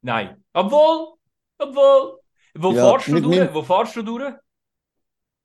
[0.02, 0.44] Nein.
[0.52, 1.17] Obwohl,
[1.58, 2.20] obwohl.
[2.54, 3.38] Wo Ja, fahrst du durch?
[3.38, 4.34] meinem- Wo fahrst du durch?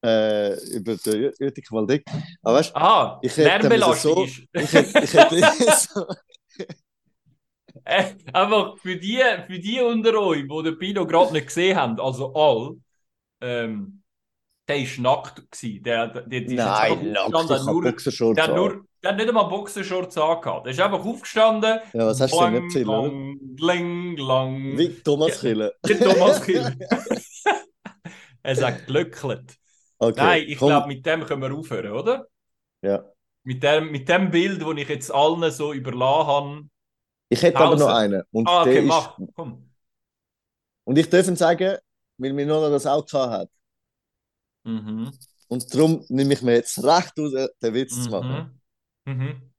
[0.05, 2.03] Äh, über den Uetik Waldeck.
[2.41, 4.39] Aber weißt Aha, Ich hätte Lärmbelastung so- ist.
[4.53, 5.35] ich hätte, ich hätte
[5.93, 6.05] so,
[7.85, 11.99] Äh, einfach für die, für die unter euch, die den Pino gerade nicht gesehen haben,
[11.99, 12.75] also all,
[13.41, 14.02] ähm,
[14.67, 15.51] der war nackt.
[15.51, 15.83] Gewesen.
[15.83, 19.17] Der, der, der, der Nein, nackt, ich habe nur, Boxershorts der, hat nur, der hat
[19.17, 20.65] nicht einmal Boxershorts angehabt.
[20.65, 21.79] Der ist einfach aufgestanden.
[21.93, 23.03] Ja, was hast du denn oder?
[23.03, 24.77] lang, Gling, lang.
[24.77, 25.73] Wie Thomas Kille.
[25.87, 26.77] Der Thomas Kiel.
[28.43, 29.57] er sagt glöcklet.
[29.99, 32.27] Okay, Nein, ich glaube, mit dem können wir aufhören, oder?
[32.81, 33.05] Ja.
[33.43, 36.61] Mit dem, mit dem Bild, das ich jetzt allen so überlassen habe.
[37.29, 38.23] Ich hätte aber noch einen.
[38.31, 39.17] Und, Ah, okay, der ist, mach.
[39.35, 39.69] Komm.
[40.85, 41.77] und ich darf sagen,
[42.17, 43.49] weil mir noch das auch gehabt hat.
[44.63, 45.11] Mhm.
[45.47, 48.61] Und darum nehme ich mir jetzt recht raus, den Witz zu machen.
[49.05, 49.13] Mhm.
[49.13, 49.53] Mhm.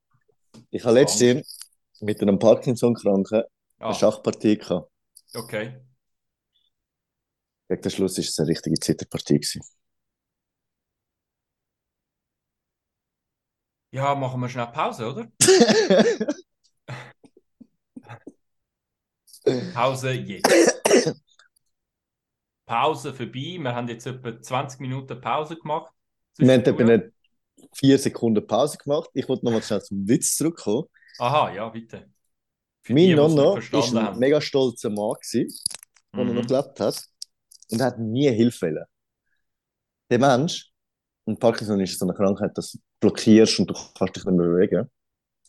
[0.71, 1.59] Ich habe letztens
[2.01, 3.43] mit einem Parkinson-Kranken
[3.81, 4.91] Ah, eine Schachpartie gehabt.
[5.35, 5.81] okay.
[7.69, 9.35] Gegen den Schluss war es eine richtige Zitterpartie.
[9.35, 9.63] gewesen.
[13.93, 15.29] Ja, machen wir schnell Pause, oder?
[19.75, 20.83] Pause jetzt.
[22.67, 23.59] Pause vorbei.
[23.59, 25.93] Wir haben jetzt etwa 20 Minuten Pause gemacht.
[26.37, 27.13] Wir haben etwa eine
[27.75, 29.11] vier Sekunden Pause gemacht.
[29.15, 30.85] Ich wollte nochmal schnell zum Witz zurückkommen.
[31.19, 32.11] Aha, ja, bitte.
[32.83, 35.47] Für Mein die, Nonno war ein mega stolzer Mann, gewesen,
[36.13, 36.35] als er Mhm.
[36.35, 37.05] noch gelebt hat.
[37.71, 38.85] Und er hat nie Hilfe wollen.
[40.11, 40.71] Der Mensch,
[41.25, 44.47] und Parkinson ist so eine Krankheit, dass du blockierst und du kannst dich nicht mehr
[44.47, 44.91] bewegen.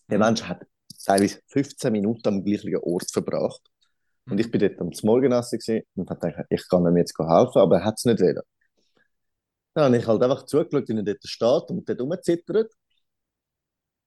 [0.10, 0.24] Der Mhm.
[0.26, 0.66] Mensch hat
[1.04, 3.62] teilweise 15 Minuten am gleichen Ort verbracht.
[4.28, 7.78] Und ich bin dort am Morgenessen und habe gedacht, ich kann ihm jetzt helfen, aber
[7.78, 8.42] er hat es nicht wollen.
[9.74, 12.74] Dann habe ich halt einfach zugeschaut, wie er dort steht und dort rumzittert.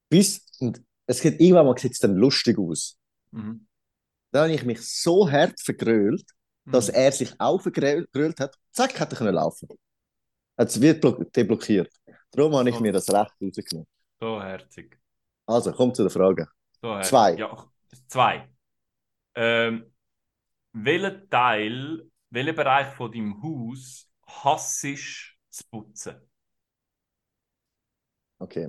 [0.08, 2.98] Bis, und es geht irgendwann mal sieht's dann lustig aus.
[3.30, 3.66] Mhm.
[4.30, 6.24] Dann habe ich mich so hart vergrölt,
[6.64, 6.94] dass Mhm.
[6.94, 8.56] er sich auch vergrölt hat.
[8.72, 9.68] Zack, hat er können laufen.
[10.56, 11.92] Es wird blo- deblockiert.
[12.32, 12.80] Darum habe ich Oh.
[12.80, 13.86] mir das Recht rausgenommen.
[14.20, 14.98] So herzig.
[15.46, 16.48] Also, kommt zu der Frage.
[16.82, 17.10] So herzig.
[17.10, 17.34] Zwei.
[17.36, 17.70] Ja,
[18.08, 18.48] zwei.
[19.34, 19.92] Ähm,
[20.84, 26.16] welchen Teil, welchen Bereich von deinem Haus hassisch zu putzen?
[28.40, 28.68] Okay.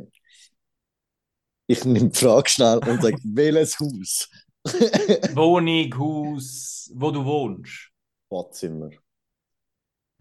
[1.67, 4.29] Ich nehme die Frage schnell und sage, welches Haus?
[5.35, 7.91] Wohnung, Haus, wo du wohnst.
[8.29, 8.89] Badzimmer.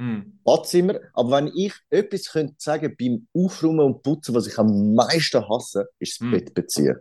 [0.00, 0.38] Hm.
[0.44, 1.00] Badzimmer.
[1.12, 5.88] Aber wenn ich etwas könnte sagen beim Aufräumen und Putzen, was ich am meisten hasse,
[5.98, 6.30] ist das Hm.
[6.30, 6.96] Bett beziehen.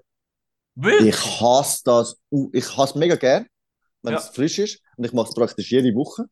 [0.76, 1.15] Wirklich?
[1.15, 2.19] Ich hasse das.
[2.54, 3.47] Ich hasse mega gern,
[4.04, 4.20] wenn Ja.
[4.20, 4.82] es frisch ist.
[4.96, 6.26] Und ich mache es praktisch jede Woche.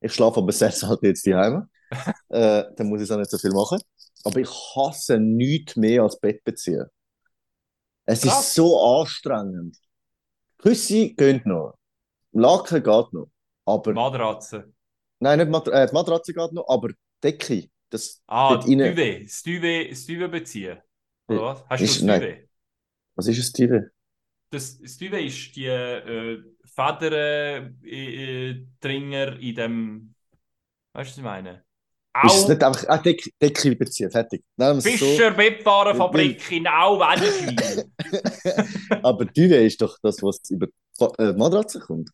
[0.00, 1.68] Ich schlafe aber sehr selten jetzt daheim.
[2.28, 3.80] äh, dann muss ich auch nicht so viel machen.
[4.24, 6.86] Aber ich hasse nichts mehr als Bett beziehen.
[8.04, 8.40] Es Krass.
[8.48, 9.76] ist so anstrengend.
[10.58, 11.74] Küsse gehen noch.
[12.32, 13.30] Laken geht noch.
[13.64, 14.72] Aber, Matratze.
[15.20, 19.26] nein, nicht Mat äh, die Matratze geht noch, aber die Decke, das, Ah, Duvet.
[19.26, 20.78] Das Duvet, Duvet beziehen.
[21.28, 21.64] Oder was?
[21.68, 22.20] Hast du Ist- nein.
[22.20, 22.48] Duvet?
[23.14, 23.90] was ist es, Steve?
[24.50, 30.14] Das, das Duvet ist die äh, Federn-Dringer in dem.
[30.92, 31.64] Weißt du, was ich meine?
[32.24, 32.48] Ist Au!
[32.48, 34.42] nicht einfach, ah, Decke, Decke beziehen, fertig.
[34.56, 34.90] Ist so.
[34.90, 37.84] Fischer Bettwarenfabrik in Au-Wendenschwil.
[39.04, 40.66] Aber Duvet ist doch das, was über
[41.18, 42.10] äh, Matratze kommt.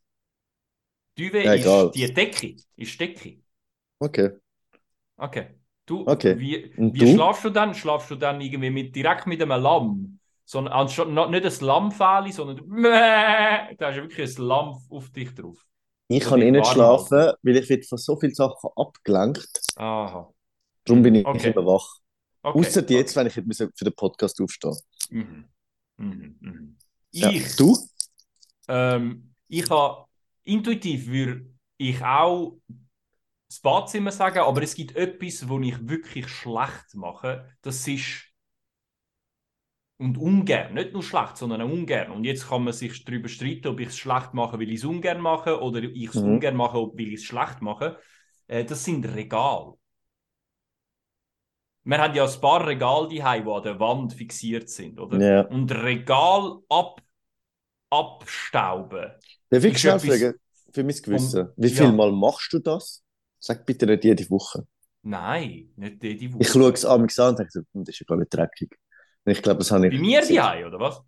[1.16, 1.86] Duvet egal.
[1.86, 2.56] ist die Decke.
[2.76, 3.38] Ist Decke.
[3.98, 4.32] Okay.
[5.16, 5.46] Okay.
[5.86, 6.38] Du, Okay.
[6.38, 7.14] Wie, wie du?
[7.14, 7.74] schlafst du dann?
[7.74, 10.18] Schlafst du dann irgendwie mit, direkt mit einem Lamm?
[10.48, 15.10] Sondern anstatt noch nicht ein Lammfähli, sondern du- da hast du wirklich ein Lamm auf
[15.10, 15.58] dich drauf.
[16.08, 19.60] Ich kann eh nicht schlafen, weil ich werde von so vielen Sachen abgelenkt.
[19.74, 20.32] Aha.
[20.84, 21.50] Darum bin ich Okay.
[21.50, 21.96] immer wach.
[22.42, 22.58] Okay.
[22.60, 24.76] Außer jetzt, wenn ich jetzt für den Podcast aufstehen
[25.10, 25.44] Mhm.
[25.96, 26.36] Mhm.
[26.40, 26.76] Mhm.
[27.10, 27.30] Ja.
[27.30, 27.76] Ich, Du?
[28.68, 30.04] ähm, ich habe
[30.44, 32.58] intuitiv würde ich auch
[33.48, 37.48] das Badzimmer sagen, aber es gibt etwas, wo ich wirklich schlecht mache.
[37.62, 38.24] Das ist
[39.98, 42.10] und ungern, nicht nur schlecht, sondern auch ungern.
[42.10, 44.84] Und jetzt kann man sich darüber streiten, ob ich es schlecht mache, weil ich es
[44.84, 46.24] ungern mache, oder ich es Mhm.
[46.34, 47.98] ungern mache, weil ich es schlecht mache.
[48.46, 49.74] Äh, das sind Regale.
[51.84, 55.18] Wir haben ja ein paar Regale die die an der Wand fixiert sind, oder?
[55.20, 55.40] Ja.
[55.42, 57.00] Und Regal ab,
[57.90, 59.12] abstauben.
[59.50, 60.34] Darf ich schnell fragen,
[60.72, 61.92] für mein Gewissen, vom- wie viel ja.
[61.92, 63.02] Mal machst du das?
[63.38, 64.66] Sag bitte nicht jede Woche.
[65.02, 66.42] Nein, nicht jede Woche.
[66.42, 68.76] Ich schaue es an und denke, hm, das ist ja gar nicht dreckig.
[69.26, 69.92] Ich glaube, das habe ich...
[69.92, 71.02] Bei mir die oder was?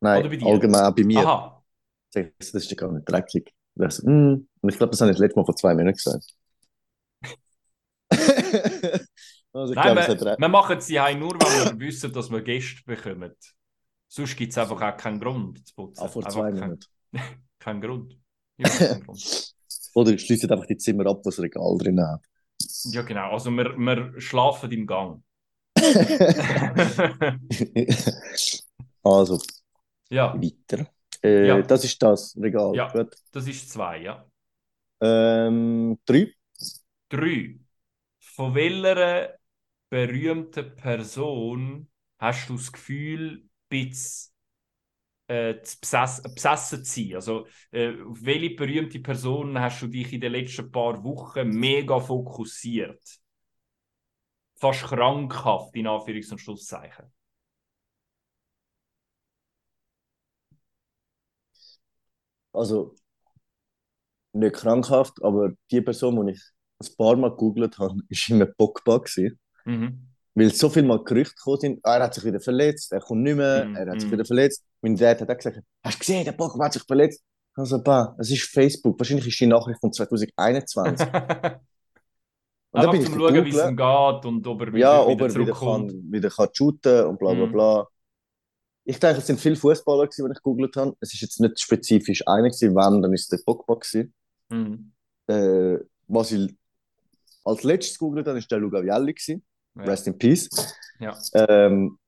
[0.00, 1.20] Nein, oder bei allgemein bei mir.
[1.20, 1.62] Aha.
[2.12, 3.54] Das ist ja gar nicht dreckig.
[3.76, 4.48] Hm.
[4.60, 6.26] Und ich glaube, das habe ich das letzte Mal vor zwei Minuten gesagt.
[9.52, 12.82] also Nein, hat wir, wir machen sie heim nur, weil wir wissen, dass wir Gäste
[12.84, 13.32] bekommen.
[14.08, 16.02] Sonst gibt es einfach auch keinen Grund zu putzen.
[16.02, 16.86] Auch vor Einfach zwei kein, Minuten.
[17.58, 18.18] keinen Grund.
[19.94, 22.20] Oder schließt einfach die Zimmer ab, wo das Regal drin hat.
[22.84, 23.30] Ja, genau.
[23.32, 25.22] Also wir, wir schlafen im Gang.
[29.02, 29.38] also,
[30.10, 30.86] Ja, weiter.
[31.22, 31.62] Äh, Ja.
[31.62, 32.74] Das ist das Regal.
[32.76, 32.88] Ja.
[32.92, 33.14] Gut.
[33.32, 34.26] das ist zwei, ja.
[35.00, 36.32] Ähm, drei.
[37.08, 37.58] Drei.
[38.20, 39.38] Von welcher
[39.90, 44.32] berühmten Person hast du das Gefühl, bisschen,
[45.28, 47.14] äh, zu besessen, besessen zu sein?
[47.16, 51.98] Also, äh, auf welche berühmte Person hast du dich in den letzten paar Wochen mega
[52.00, 53.00] fokussiert?
[54.62, 57.06] Fast krankhaft, in Anführungs- und Schlusszeichen.
[62.52, 62.94] Also,
[64.32, 66.42] nicht krankhaft, aber die Person, die ich
[66.78, 68.98] ein paar Mal gegoogelt habe, war immer Pogba.
[68.98, 69.40] Gewesen.
[69.64, 70.06] Mhm.
[70.36, 73.22] Weil so viel Mal Gerüchte gekommen sind, ah, er hat sich wieder verletzt, er kommt
[73.22, 74.14] nicht mehr, Mhm, er hat sich mhm.
[74.14, 74.64] wieder verletzt.
[74.80, 77.20] Mein Dad hat auch gesagt, hast du gesehen, der Pogba hat sich verletzt?
[77.56, 81.08] Also, bah, es ist Facebook, wahrscheinlich ist die Nachricht von 2021.
[82.72, 84.78] Und dann Einfach bin ich zum Schauen, wie es ihm geht und ob er wieder,
[84.78, 85.90] Ja, wieder ob er wieder zurückkommt.
[85.92, 87.52] kann, wieder kann shooten und bla bla Mhm.
[87.52, 87.88] bla.
[88.84, 90.96] Ich denke, es sind viele Fußballer, die ich gegoogelt habe.
[91.00, 94.14] Es ist jetzt nicht spezifisch einer gewesen, wenn, dann ist es der Pogba gewesen.
[94.48, 94.92] Mhm.
[95.28, 96.54] Äh, was ich
[97.44, 99.44] als letztes gegoogelt habe, ist der Luca Vialli gewesen.
[99.76, 99.84] Ja.
[99.84, 100.48] Rest in Peace.
[100.98, 101.16] Ja.
[101.34, 101.98] Ähm,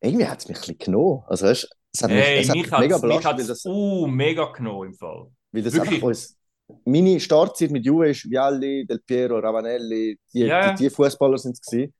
[0.00, 1.24] irgendwie hat es mich ein bisschen genommen.
[1.26, 3.24] Also, weißt, es hat mich, Hey, es hat mich mich hat mega es mich belastet,
[3.32, 5.26] weil hat's, das, uh, mega genommen im Fall.
[5.52, 5.94] weil das wirklich.
[5.94, 6.36] einfach uns,
[6.84, 10.72] meine Startzeit mit Juve ist Vialli, Del Piero, Ravanelli, die, Ja.
[10.72, 11.94] die, die Fußballer sind es gewesen.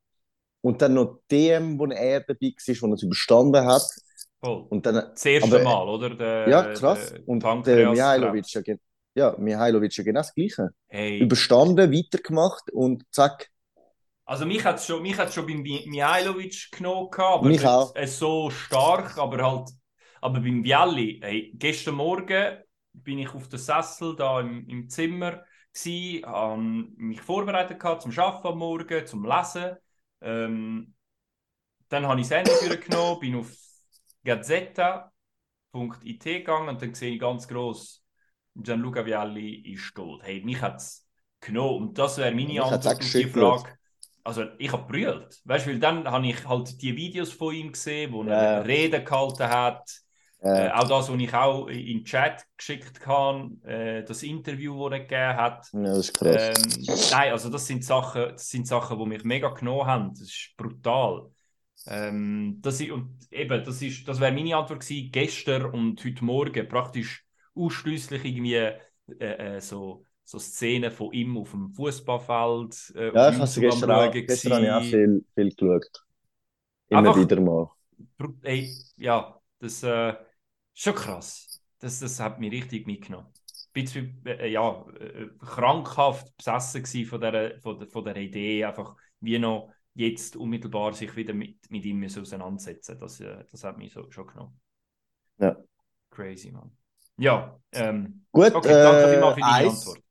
[0.63, 3.83] Und dann noch dem, wo er dabei war, wo er es überstanden hat.
[4.43, 4.67] Voll.
[4.71, 6.11] Und dann, Das erste aber- Mal, oder?
[6.11, 7.11] Der, ja, krass.
[7.13, 7.91] der Und der.
[7.91, 8.75] Mihailovic, ja,
[9.15, 10.71] ja, Mihailovic ja genau das Gleiche.
[10.89, 11.19] Hey.
[11.19, 13.49] Überstanden, weitergemacht und zack.
[14.25, 17.67] Also mich hat es schon, mich hat's schon beim Mi- Mihailovic genommen, aber Mich nicht
[17.67, 17.95] auch.
[17.97, 19.71] äh, so stark, aber halt,
[20.21, 22.59] aber beim Vialli, hey, gestern Morgen
[22.93, 28.17] bin ich auf der Sessel da im, im Zimmer gsi, habe mich vorbereitet gehabt zum
[28.19, 29.77] Arbeiten am Morgen, zum Lesen.
[30.21, 30.95] Ähm,
[31.89, 33.53] dann habe ich das Handy genommen, bin auf
[34.25, 35.13] gazetta.it
[36.25, 38.05] gegangen und dann sehe ich ganz groß
[38.57, 40.23] Gianluca Vialli ist tot.
[40.23, 41.07] Hey, mich hat es
[41.41, 43.27] genommen und das wäre meine Mich Antwort auf die.
[43.27, 43.79] Frage.
[44.23, 47.73] Also ich habe brüllt, weißt du, weil dann habe ich halt die Videos von ihm
[47.73, 48.61] gesehen, wo er Ja.
[48.61, 49.91] Reden gehalten hat.
[50.43, 54.89] Äh, Äh, auch das, was ich auch in den Chat geschickt habe, äh, das Interview,
[54.89, 55.69] das er gegeben hat.
[55.73, 56.53] ja, das ist krass.
[56.57, 60.11] Ähm, nein, also das sind Sachen, das sind Sachen, die mich mega genommen haben.
[60.11, 61.27] Das ist brutal.
[61.87, 66.25] Ähm, das ist, und eben, das ist, das wäre meine Antwort gewesen, gestern und heute
[66.25, 67.25] Morgen praktisch
[67.55, 68.77] ausschließlich irgendwie äh,
[69.19, 72.93] äh, so, so Szenen von ihm auf dem Fußballfeld.
[72.97, 76.05] Äh, ja, ich habe sie gestern auch, gestern habe ich auch viel, viel geschaut.
[76.89, 77.71] Immer Einfach- wieder mal.
[78.43, 79.83] Ey, ja, das
[80.81, 81.61] schon krass.
[81.79, 83.29] Das, das hat mich richtig mitgenommen.
[83.73, 89.39] Bisschen, äh, ja, äh, krankhaft besessen von der, von, der, von der Idee, einfach wie
[89.39, 92.99] noch jetzt unmittelbar sich wieder mit, mit ihm auseinandersetzen.
[92.99, 94.61] Das, äh, das hat mich so, schon genommen.
[95.39, 95.57] Ja.
[96.11, 96.77] Crazy, man.
[97.17, 99.79] Ja, ähm, Gut, okay, danke äh, vielmals für deine Eis.
[99.79, 100.03] Antwort.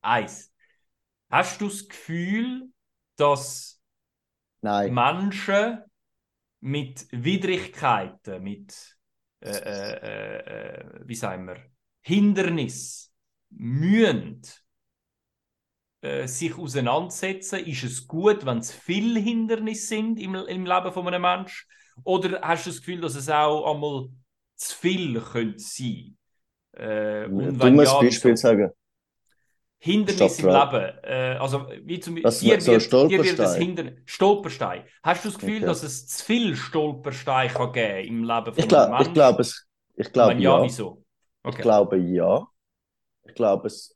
[0.00, 0.54] Eins.
[1.30, 2.72] Hast du das Gefühl,
[3.16, 3.80] dass
[4.60, 4.92] Nein.
[4.92, 5.84] Menschen
[6.60, 8.97] mit Widrigkeiten, mit,
[9.40, 11.56] äh, äh, äh, wie sagen wir,
[12.02, 13.12] Hindernis
[13.50, 14.42] mühen
[16.00, 17.64] äh, sich auseinandersetzen.
[17.66, 21.66] Ist es gut, wenn es viele Hindernisse sind im, im Leben von einem Menschen?
[22.04, 24.08] Oder hast du das Gefühl, dass es auch einmal
[24.56, 26.16] zu viel könnte sein?
[26.72, 28.70] Äh, und Du wenn musst ja, ein Beispiel sagen.
[29.80, 30.98] Hindernis im Stopp, Leben.
[31.04, 33.62] Äh, also, wie zum Das dir so wird, dir wird das Stolperstein.
[33.62, 33.92] Hindernis.
[34.06, 34.84] Stolperstein.
[35.02, 35.66] Hast du das Gefühl, Okay.
[35.66, 39.06] dass es zu viel Stolperstein kann geben im Leben von Ich einem glaube, Menschen?
[39.08, 39.66] ich glaube es.
[39.94, 40.62] Ich glaube ja, ja.
[40.64, 41.04] wieso?
[41.44, 41.62] Ich Okay.
[41.62, 42.46] glaube ja.
[43.24, 43.94] Ich glaube es.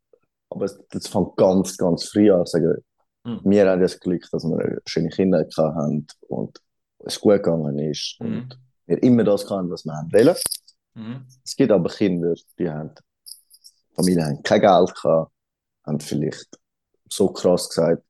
[0.50, 2.46] Aber es, das fängt ganz, ganz früh an.
[2.46, 2.76] Sagen,
[3.24, 3.40] Mhm.
[3.44, 6.58] wir haben das Glück, dass wir schöne Kinder haben und
[6.98, 8.26] es gut gegangen ist Mhm.
[8.26, 10.36] und wir immer das können, was wir haben wollen.
[10.94, 11.26] Mhm.
[11.44, 12.90] Es gibt aber Kinder, die haben,
[13.94, 15.31] Familien haben kein Geld gehabt,
[15.86, 16.46] haben vielleicht
[17.08, 18.04] so krass gesagt,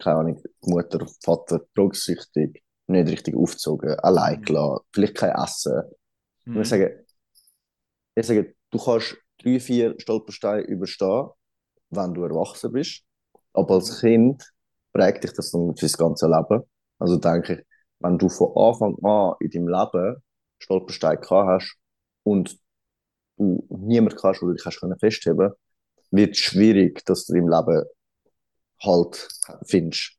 [0.00, 4.42] keine Ahnung, Mutter, Vater, drogensüchtig, nicht richtig aufgezogen, allein Mhm.
[4.42, 5.82] gelassen, vielleicht kein Essen.
[6.52, 6.62] Und Mhm.
[6.62, 7.06] ich sage,
[8.14, 11.28] ich sage, du kannst drei, vier Stolpersteine überstehen,
[11.90, 13.04] wenn du erwachsen bist.
[13.52, 14.44] Aber als Kind
[14.92, 16.62] prägt dich das dann fürs ganze Leben.
[16.98, 17.66] Also denke ich,
[18.00, 20.16] wenn du von Anfang an in deinem Leben
[20.60, 21.76] Stolpersteine gehabt hast
[22.24, 22.58] und
[23.38, 25.52] du niemand kannst, wo du dich hast können festheben,
[26.10, 27.84] wird es schwierig, dass du im Leben
[28.82, 29.28] halt
[29.66, 30.12] findest.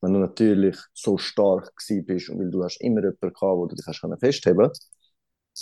[0.00, 3.66] Wenn du natürlich so stark gewesen bist und weil du hast immer jemanden gehabt, wo
[3.66, 4.70] du dich hast festheben,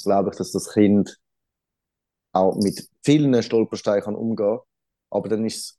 [0.04, 1.18] glaube ich, dass das Kind
[2.32, 4.58] auch mit vielen Stolpersteinen kann umgehen
[5.10, 5.78] aber dann ist es,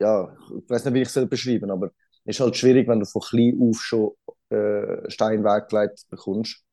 [0.00, 1.88] ja, ich weiß nicht, wie ich es beschreiben aber
[2.24, 4.12] es ist halt schwierig, wenn du von klein auf schon
[4.50, 6.64] äh, Stein weggelegt bekommst,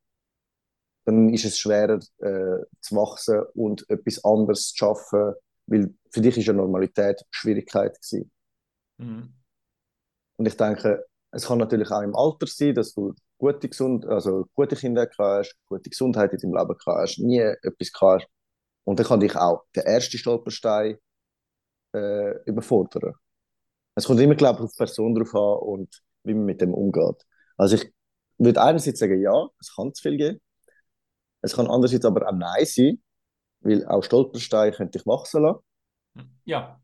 [1.05, 5.33] dann ist es schwerer äh, zu wachsen und etwas anderes zu schaffen,
[5.69, 8.31] weil für dich ist ja Normalität Schwierigkeit gewesen.
[8.97, 9.33] Mhm.
[10.37, 14.45] Und ich denke, es kann natürlich auch im Alter sein, dass du gute, Gesund also
[14.53, 18.27] gute Kinder hast, gute Gesundheit in deinem Leben hast, nie etwas hast.
[18.83, 20.97] Und dann kann dich auch der erste Stolperstein
[21.93, 23.13] äh, überfordern.
[23.95, 26.73] Es kommt immer, glaube ich, auf die Person drauf an und wie man mit dem
[26.73, 27.25] umgeht.
[27.57, 27.93] Also ich
[28.37, 30.41] würde einerseits sagen, ja, es kann zu viel geben.
[31.41, 33.01] Es kann andererseits aber auch Nein sein,
[33.61, 35.63] weil auch Stolpersteine könnte ich wachsen lassen.
[36.45, 36.81] Ja.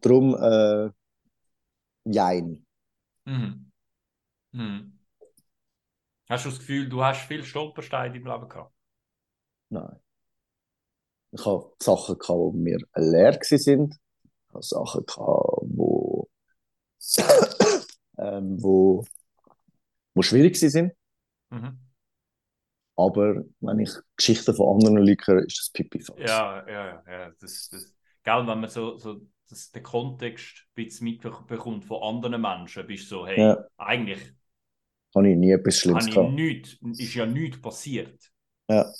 [0.00, 0.90] Darum, äh,
[2.04, 2.66] Jein.
[3.24, 3.70] Mhm.
[4.52, 4.98] Mhm.
[6.28, 8.74] Hast du das Gefühl, du hast viel Stolpersteine im Leben gehabt?
[9.68, 10.00] Nein.
[11.32, 13.94] Ich habe Sachen gehabt, die mir leer sind.
[14.48, 16.28] Ich habe Sachen gehabt, wo,
[18.18, 19.04] ähm, wo,
[20.14, 20.92] wo schwierig sind.
[21.50, 21.78] Mhm.
[22.96, 27.30] Aber wenn ich Geschichten von anderen Leuten ist das pipi Ja, ja, ja.
[27.40, 32.40] Das, das, gell, wenn man so, so das, den Kontext ein bisschen mitbekommt von anderen
[32.40, 33.64] Menschen, bist du so, hey, ja.
[33.78, 34.34] eigentlich
[35.14, 36.32] habe ich nie etwas Schlimmes gehabt.
[36.32, 38.30] Nicht, ist ja nichts passiert.
[38.68, 38.90] Ja.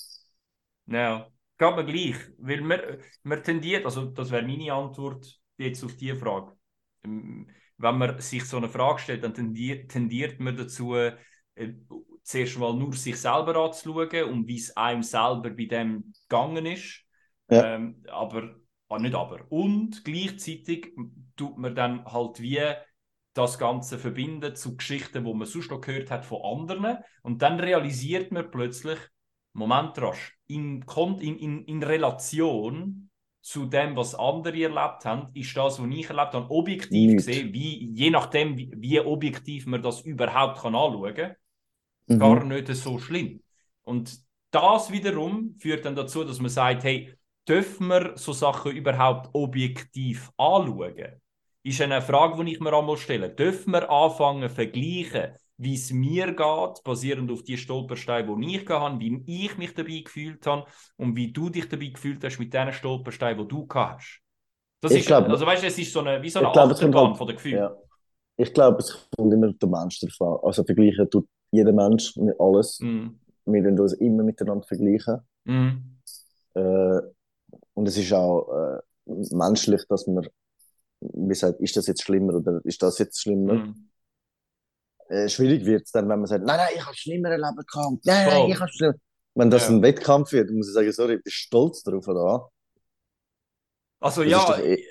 [0.87, 2.17] Ja, geht mir gleich.
[2.39, 2.81] Weil man,
[3.23, 6.53] man tendiert, also das wäre meine Antwort jetzt auf diese Frage.
[7.05, 11.13] Ähm, wenn man sich so eine Frage stellt, dann tendiert, tendiert man dazu, äh,
[12.23, 17.05] zuerst mal nur sich selber anzuschauen und wie es einem selber bei dem gegangen ist.
[17.51, 17.75] Ja.
[17.75, 18.55] Ähm, aber
[18.93, 19.41] Ah, nicht aber.
[19.49, 20.93] Und gleichzeitig
[21.35, 22.61] tut man dann halt wie
[23.33, 26.99] das Ganze verbinden zu Geschichten, wo man sonst noch gehört hat von anderen.
[27.23, 28.99] Und dann realisiert man plötzlich,
[29.55, 30.85] Moment rasch, in,
[31.21, 33.09] in, in, in Relation
[33.41, 37.27] zu dem, was andere erlebt haben, ist das, was ich erlebt habe, objektiv Nicht.
[37.27, 41.35] gesehen, wie, je nachdem, wie, wie, objektiv man das überhaupt kann anschauen kann,
[42.07, 42.19] mhm.
[42.19, 43.41] gar nicht so schlimm.
[43.83, 44.19] Und
[44.51, 47.15] das wiederum führt dann dazu, dass man sagt, hey,
[47.49, 51.21] dürfen wir so Sachen überhaupt objektiv anschauen?
[51.65, 53.31] Ist eine Frage, die ich mir einmal stelle.
[53.31, 58.99] Dürfen wir anfangen vergleichen, wie es mir geht, basierend auf die Stolpersteine, die ich hatte,
[58.99, 62.73] wie ich mich dabei gefühlt habe und wie du dich dabei gefühlt hast mit diesen
[62.73, 64.21] Stolpersteinen, die du hast?
[64.81, 67.15] Das ich ist, glaub, also weißt du, es ist so eine, wie so eine Achterbahn
[67.15, 67.53] von der Gefühl.
[67.53, 67.77] Ja.
[68.37, 70.39] Ich glaube, es kommt immer der Mensch an.
[70.43, 72.81] Also vergleichen tut jeder Mensch mit alles.
[72.81, 73.11] Mm.
[73.45, 75.21] Wir werden uns immer miteinander vergleichen.
[75.45, 75.71] Mm.
[76.55, 77.01] Äh,
[77.75, 80.27] und es ist auch äh, menschlich, dass man,
[81.01, 83.55] wie sagt, ist das jetzt schlimmer oder ist das jetzt schlimmer?
[83.55, 83.89] Mhm.
[85.09, 88.05] Äh, schwierig wird es dann, wenn man sagt, nein, nein, ich habe schlimmere Leben gehabt.
[88.05, 88.95] Nein, nein, ich habe schlimmer.
[89.35, 89.75] Wenn das ja.
[89.75, 92.51] ein Wettkampf wird, muss ich sagen, sorry, ich bin stolz darauf, oder?
[94.01, 94.85] Also das ja, eh...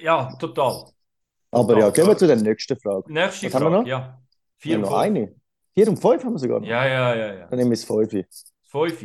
[0.00, 0.86] ja, total.
[1.50, 1.80] Aber total.
[1.80, 3.12] ja, gehen wir zu der nächsten Frage.
[3.12, 4.20] Nächste Was Frage, ja.
[4.58, 5.34] Vier noch eine.
[5.76, 6.66] Vier und fünf haben wir sogar noch.
[6.66, 7.34] Ja, ja, ja.
[7.34, 7.46] ja.
[7.48, 8.10] Dann nehmen wir es fünf.
[8.62, 9.04] Fünf.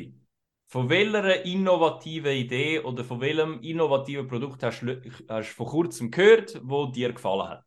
[0.67, 6.61] Von welcher innovativen Idee oder von welchem innovativen Produkt hast du hast vor kurzem gehört,
[6.63, 7.65] wo dir gefallen hat?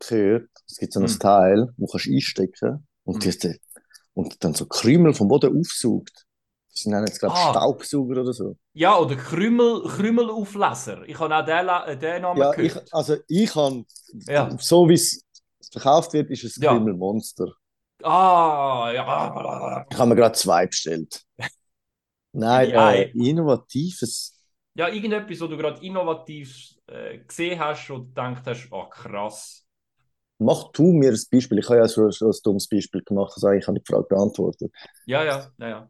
[0.00, 1.18] Gehört, es gibt so ein hm.
[1.20, 3.56] Teil, wo du einstecken und, hm.
[4.14, 6.26] und dann so Krümel vom Boden aufsaugt.
[6.82, 7.50] Sie nennen es, glaube ich, ah.
[7.50, 8.56] Staubsauger oder so.
[8.72, 11.06] Ja, oder Krümel, Krümelaufleser.
[11.06, 12.84] Ich habe auch den, äh, den Namen ja, gehört.
[12.86, 13.84] Ich, also ich habe,
[14.26, 14.50] ja.
[14.58, 15.24] so wie es
[15.72, 17.52] verkauft wird, ist es ein Krümelmonster.
[18.02, 19.86] Ah, ja.
[19.90, 21.22] Ich habe mir gerade zwei bestellt.
[22.32, 24.38] Nein, äh, innovatives.
[24.74, 29.64] Ja, irgendetwas, wo du gerade innovativ äh, gesehen hast und gedacht hast, oh krass.
[30.38, 31.58] Mach du mir ein Beispiel.
[31.58, 34.06] Ich habe ja schon, schon ein dummes Beispiel gemacht, also eigentlich habe ich die Frage
[34.08, 34.72] beantwortet.
[35.06, 35.68] Ja, ja, ja.
[35.68, 35.88] Ja,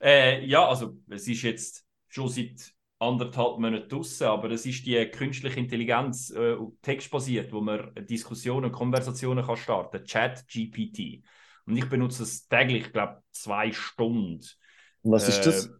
[0.00, 5.04] äh, ja also es ist jetzt schon seit anderthalb Monaten draußen, aber das ist die
[5.06, 11.22] künstliche Intelligenz, äh, textbasiert, wo man Diskussionen, Konversationen kann starten, Chat GPT.
[11.66, 14.40] Und ich benutze es täglich, ich glaube, zwei Stunden.
[15.02, 15.66] Was ist das?
[15.66, 15.70] Äh,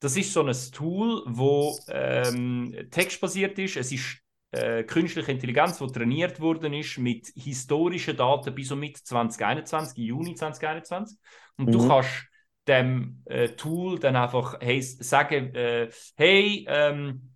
[0.00, 3.76] das ist so ein Tool, wo ähm, textbasiert ist.
[3.76, 4.18] Es ist
[4.50, 10.34] äh, künstliche Intelligenz, die trainiert worden ist mit historischen Daten bis und mit 2021, Juni
[10.34, 11.18] 2021.
[11.56, 11.72] Und mhm.
[11.72, 12.26] du kannst
[12.68, 17.32] dem äh, Tool dann einfach hey, sagen, äh, hey, ähm,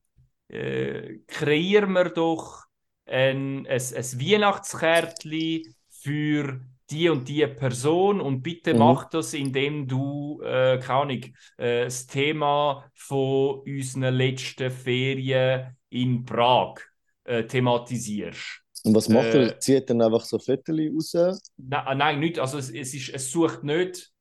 [0.49, 2.65] äh, kreier mir doch
[3.07, 6.61] ein, ein, ein Weihnachtskärtchen für
[6.91, 8.79] die und die Person und bitte mhm.
[8.79, 11.25] mach das, indem du, äh, keine Ahnung,
[11.57, 16.77] äh, das Thema von unseren letzten Ferien in Prag
[17.25, 18.63] äh, thematisierst.
[18.85, 19.57] Und was macht er?
[19.57, 21.43] Äh, Zieht dann einfach so Fotos raus?
[21.57, 22.39] Nein, nein, nicht.
[22.39, 24.13] Also es, es, ist, es sucht nicht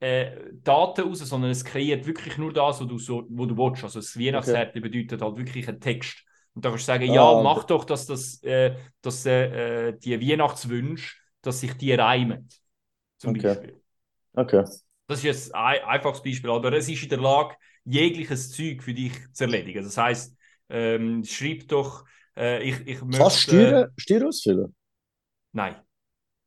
[0.00, 0.30] äh,
[0.62, 3.84] Daten raus, sondern es kreiert wirklich nur das, was du, so, wo du willst.
[3.84, 6.22] Also das Weihnachtshärte bedeutet halt wirklich ein Text.
[6.54, 9.98] Und da kannst du sagen, Ah, ja, mach doch, dass, das, äh, dass äh, äh,
[9.98, 12.48] die Weihnachtswünsche, dass sich die reimen.
[13.18, 13.42] Zum Okay.
[13.42, 13.82] Beispiel.
[14.34, 14.64] Okay.
[15.06, 18.92] Das ist jetzt ein einfaches Beispiel, aber es ist in der Lage, jegliches Zeug für
[18.94, 19.84] dich zu erledigen.
[19.84, 20.36] Das heißt,
[20.68, 22.04] ähm, schreib doch,
[22.36, 23.18] äh, ich, ich möchte...
[23.18, 24.74] Kannst du Steuern ausfüllen?
[25.52, 25.85] Nein.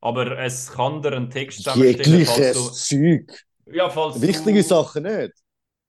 [0.02, 3.46] Aber es kann dir einen Text zusammenstellen, Jegliches Zeug.
[3.66, 5.34] Ja, falls Wichtige du, Sachen nicht.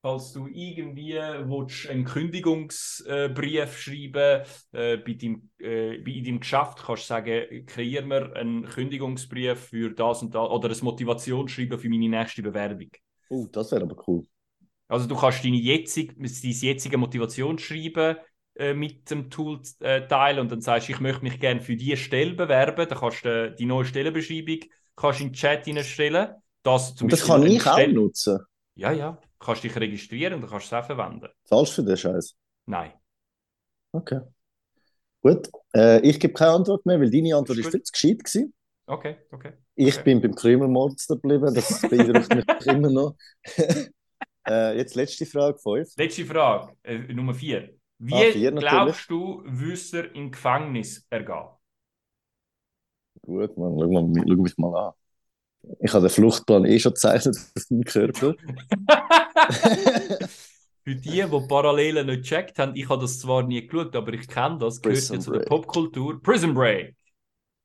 [0.02, 4.42] Falls du irgendwie willst, einen Kündigungsbrief schreiben
[4.72, 9.58] äh, bei deinem, äh, bei- in deinem Geschäft, kannst du sagen, kreier mir einen Kündigungsbrief
[9.60, 12.88] für das und das oder ein Motivationsschreiben für meine nächste Bewerbung.
[13.28, 14.26] Oh, das wäre aber cool.
[14.88, 18.16] Also du kannst deine jetzige, dein jetzige Motivationsschreiben
[18.60, 21.76] äh, mit dem Tool äh, teilen und dann sagst du, ich möchte mich gerne für
[21.76, 22.88] diese Stelle bewerben.
[22.88, 24.60] Dann kannst du äh, die neue Stellenbeschreibung
[24.96, 26.34] kannst in den Chat hineinstellen.
[26.62, 28.40] Das, zum das kann ich auch nutzen.
[28.74, 29.12] Ja, ja.
[29.38, 31.28] Du kannst dich registrieren und dann kannst du es auch verwenden.
[31.44, 32.34] Zahlst du für den Scheiß?
[32.66, 32.92] Nein.
[33.94, 34.20] Okay.
[35.22, 35.50] Gut.
[35.74, 38.54] Äh, ich gebe keine Antwort mehr, weil deine Antwort Ist ist viel zu gescheit gewesen.
[38.86, 39.52] Okay, okay.
[39.74, 40.04] Ich Okay.
[40.04, 41.54] bin beim Krümelmonster geblieben.
[41.54, 43.16] Das beeindruckt mich immer noch.
[44.48, 45.88] äh, jetzt letzte Frage, fünf.
[45.96, 47.74] Letzte Frage, äh, Nummer vier.
[48.02, 51.50] Wie vier glaubst du, würde er im Gefängnis ergehen?
[53.20, 54.92] Gut, Mann, schau, mal, schau mich mal an.
[55.80, 58.34] Ich habe den Fluchtplan eh schon gezeichnet auf meinem Körper.
[60.82, 64.26] Für die, die Parallelen nicht gecheckt haben, ich habe das zwar nie geschaut, aber ich
[64.26, 65.40] kenne das, gehört ja zu der.
[65.40, 66.22] Popkultur.
[66.22, 66.96] Prison Break.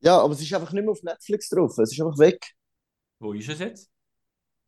[0.00, 1.78] ja, aber es ist einfach nicht mehr auf Netflix drauf.
[1.78, 2.52] Es ist einfach weg.
[3.18, 3.90] Wo ist es jetzt?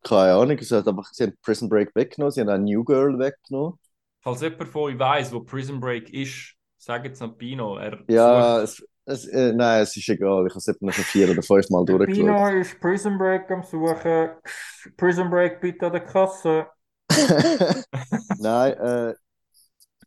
[0.03, 0.59] Keine Ahnung.
[0.59, 3.79] Sie, hat einfach, sie haben Prison Break weggenommen, sie haben auch New Girl weggenommen.
[4.29, 7.79] Falls jemand von euch weiss, wo Prison Break ist, sagt es an Pino.
[7.79, 10.45] Er Ja, es, es, äh, nein, es ist egal.
[10.47, 12.15] Ich habe es etwa noch schon vier oder fünf Mal sucht- durchgeschaut.
[12.27, 14.29] Pino ist Prison Break am Suchen.
[14.99, 16.67] Prison Break bitte an der Kasse.
[18.39, 19.15] Nein, äh,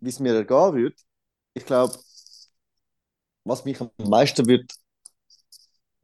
[0.02, 1.00] wie es mir ergehen wird,
[1.56, 1.96] ich glaube,
[3.44, 4.72] was mich am meisten wird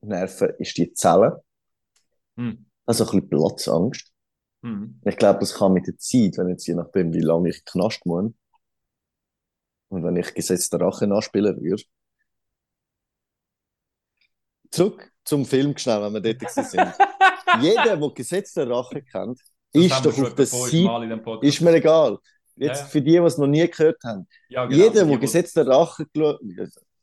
[0.01, 1.43] nerven, ist die Zelle.
[2.35, 2.65] Hm.
[2.87, 4.11] Also ein bisschen Platzangst.
[4.67, 5.01] Hm.
[5.05, 8.05] Ich glaube, das kann mit der Zeit, wenn jetzt je nachdem, wie lange ich Knast
[8.05, 8.31] muss
[9.89, 11.83] und wenn ich gesetzter Rache nachspielen würde.
[14.69, 16.93] Zurück zum Film schnell, wenn wir dort sind.
[17.61, 19.39] Jeder, der gesetzter Rache kennt,
[19.71, 21.37] Das ist doch auf der Seite.
[21.41, 22.17] Ist mir egal.
[22.55, 22.89] Jetzt Ja, ja.
[22.89, 24.27] für die, die es noch nie gehört haben.
[24.49, 24.83] Ja, genau.
[24.83, 26.41] Jeder, der gesetzter Rache geschaut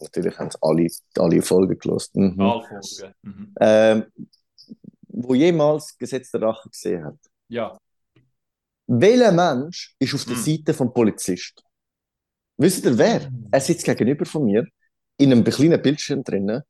[0.00, 2.38] natürlich haben es alle, alle Folgen gelesen, mhm.
[2.38, 3.14] Wahlfolgen.
[3.22, 3.54] Mhm.
[3.60, 4.04] ähm,
[5.08, 7.18] wo jemals gesetzter Rache gesehen hat.
[7.49, 7.76] Ja.
[8.86, 10.42] Welcher Mensch ist auf der Hm.
[10.42, 11.62] Seite vom Polizist?
[12.57, 13.30] Wisst ihr wer?
[13.51, 14.66] Er sitzt gegenüber von mir
[15.16, 16.62] in einem kleinen Bildschirm drinnen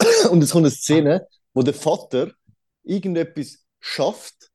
[0.30, 2.32] und es kommt eine Szene, wo der Vater
[2.84, 4.50] irgendetwas schafft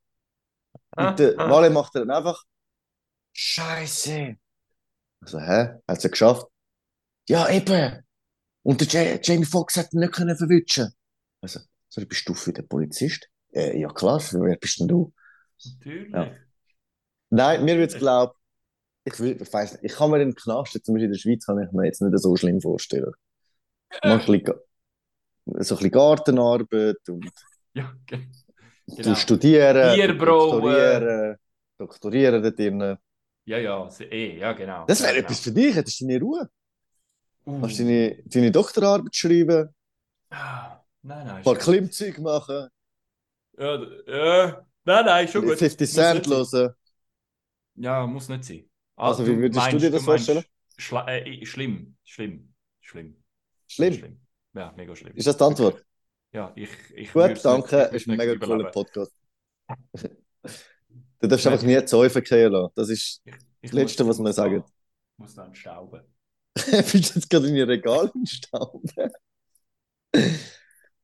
[0.96, 1.50] Ah, und der ah.
[1.50, 2.44] Wale macht dann einfach
[3.34, 4.36] Scheiße.
[5.22, 5.80] Also, hä?
[5.88, 6.46] Hat sie geschafft?
[7.28, 8.04] Ja, eben.
[8.64, 10.94] Und der Ja- Jamie Foxx hat ihn nicht können verwischen.
[11.42, 11.60] Also,
[11.90, 13.28] sorry, bist du für den Polizist?
[13.52, 15.12] Äh, ja, klar, wer bist denn du?
[15.66, 16.14] Natürlich.
[16.14, 16.32] Ja.
[17.30, 18.36] Nein, mir wird's glaub,
[19.06, 21.46] ich, will- ich weiß nicht, ich kann mir den Knast, zum Beispiel in der Schweiz,
[21.46, 23.14] kann ich mir jetzt nicht so schlimm vorstellen.
[24.04, 24.46] Mach ein bisschen,
[25.46, 27.30] so ein bisschen Gartenarbeit und
[27.76, 27.92] Ja,
[28.88, 29.16] du genau.
[29.16, 30.62] studieren, Bier brauen.
[30.64, 31.38] doktorieren,
[31.78, 32.98] doktorieren da drinnen.
[33.46, 34.86] Ja, ja, eh, ja, genau.
[34.88, 36.50] Das wäre ja, etwas für dich, hättest du deine Ruhe.
[37.46, 37.62] genau.
[37.62, 39.70] Kannst du deine, deine Doktorarbeit schreiben,
[40.30, 41.36] Ah, Nein, nein.
[41.38, 41.56] ein paar.
[41.58, 42.70] Klimmzüge machen,
[43.58, 43.76] Ja,
[44.08, 44.54] äh,
[44.86, 45.58] nein, nein, schon gut.
[45.58, 46.74] 50 Muss Cent hören.
[47.76, 48.70] Ja, muss nicht sein.
[48.96, 50.46] Also, wie würdest du meinst- dir das meinst vorstellen?
[50.78, 53.24] Schla äh, schlimm, schlimm, schlimm.
[53.68, 54.20] Schlimm.
[54.54, 55.16] Ja, mega schlimm.
[55.16, 55.84] Ist das die Antwort?
[56.32, 57.76] Ja, ich, ich Gut, danke.
[57.78, 58.72] nicht- ich ist ein mega nicht cooler überleben.
[58.72, 59.12] Podcast.
[61.20, 62.74] Du darfst einfach nie zu Eufen gehen lassen.
[62.76, 64.64] Das ist Ich, ich Das Letzte, was wir sagen.
[65.18, 66.02] muss dann stauben.
[66.56, 69.12] Bist du jetzt gerade in ihr Regal entstanden?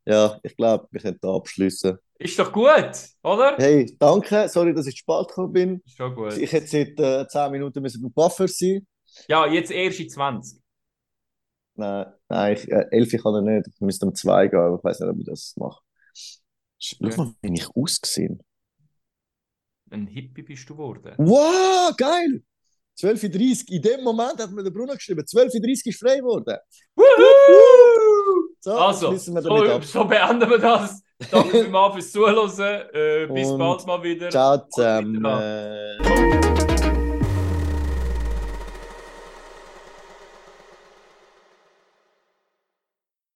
[0.05, 1.97] ja, ich glaube, wir können da abschließen.
[2.21, 2.91] Ist doch gut,
[3.23, 3.55] oder?
[3.57, 4.49] Hey, danke.
[4.49, 5.81] Sorry, dass ich zu spät gekommen bin.
[5.85, 6.37] Ist schon gut.
[6.37, 8.85] Ich hätte seit äh, 10 Minuten müssen beim Buffer sein.
[9.29, 10.59] Ja, jetzt erst in 20.
[11.75, 13.69] Nein, nein ich, äh, 11 kann er nicht.
[13.73, 15.81] Ich müsste um 2 gehen, aber ich weiß nicht, ob ich das mache.
[16.77, 18.43] Schau mal, wie ich ausgesehen.
[19.89, 21.13] Ein Hippie bist du geworden.
[21.17, 22.43] Wow, geil!
[22.99, 23.75] 12.30 Uhr.
[23.77, 26.57] In dem Moment hat mir der Bruno geschrieben, 12.30 Uhr ist frei geworden.
[26.95, 28.55] Wuhu!
[28.59, 31.01] So, Also, so, so beenden wir das.
[31.31, 32.49] Danke vielmals fürs Zuhören.
[32.93, 34.29] Äh, bis bald mal wieder.
[34.29, 35.25] Ciao zusammen.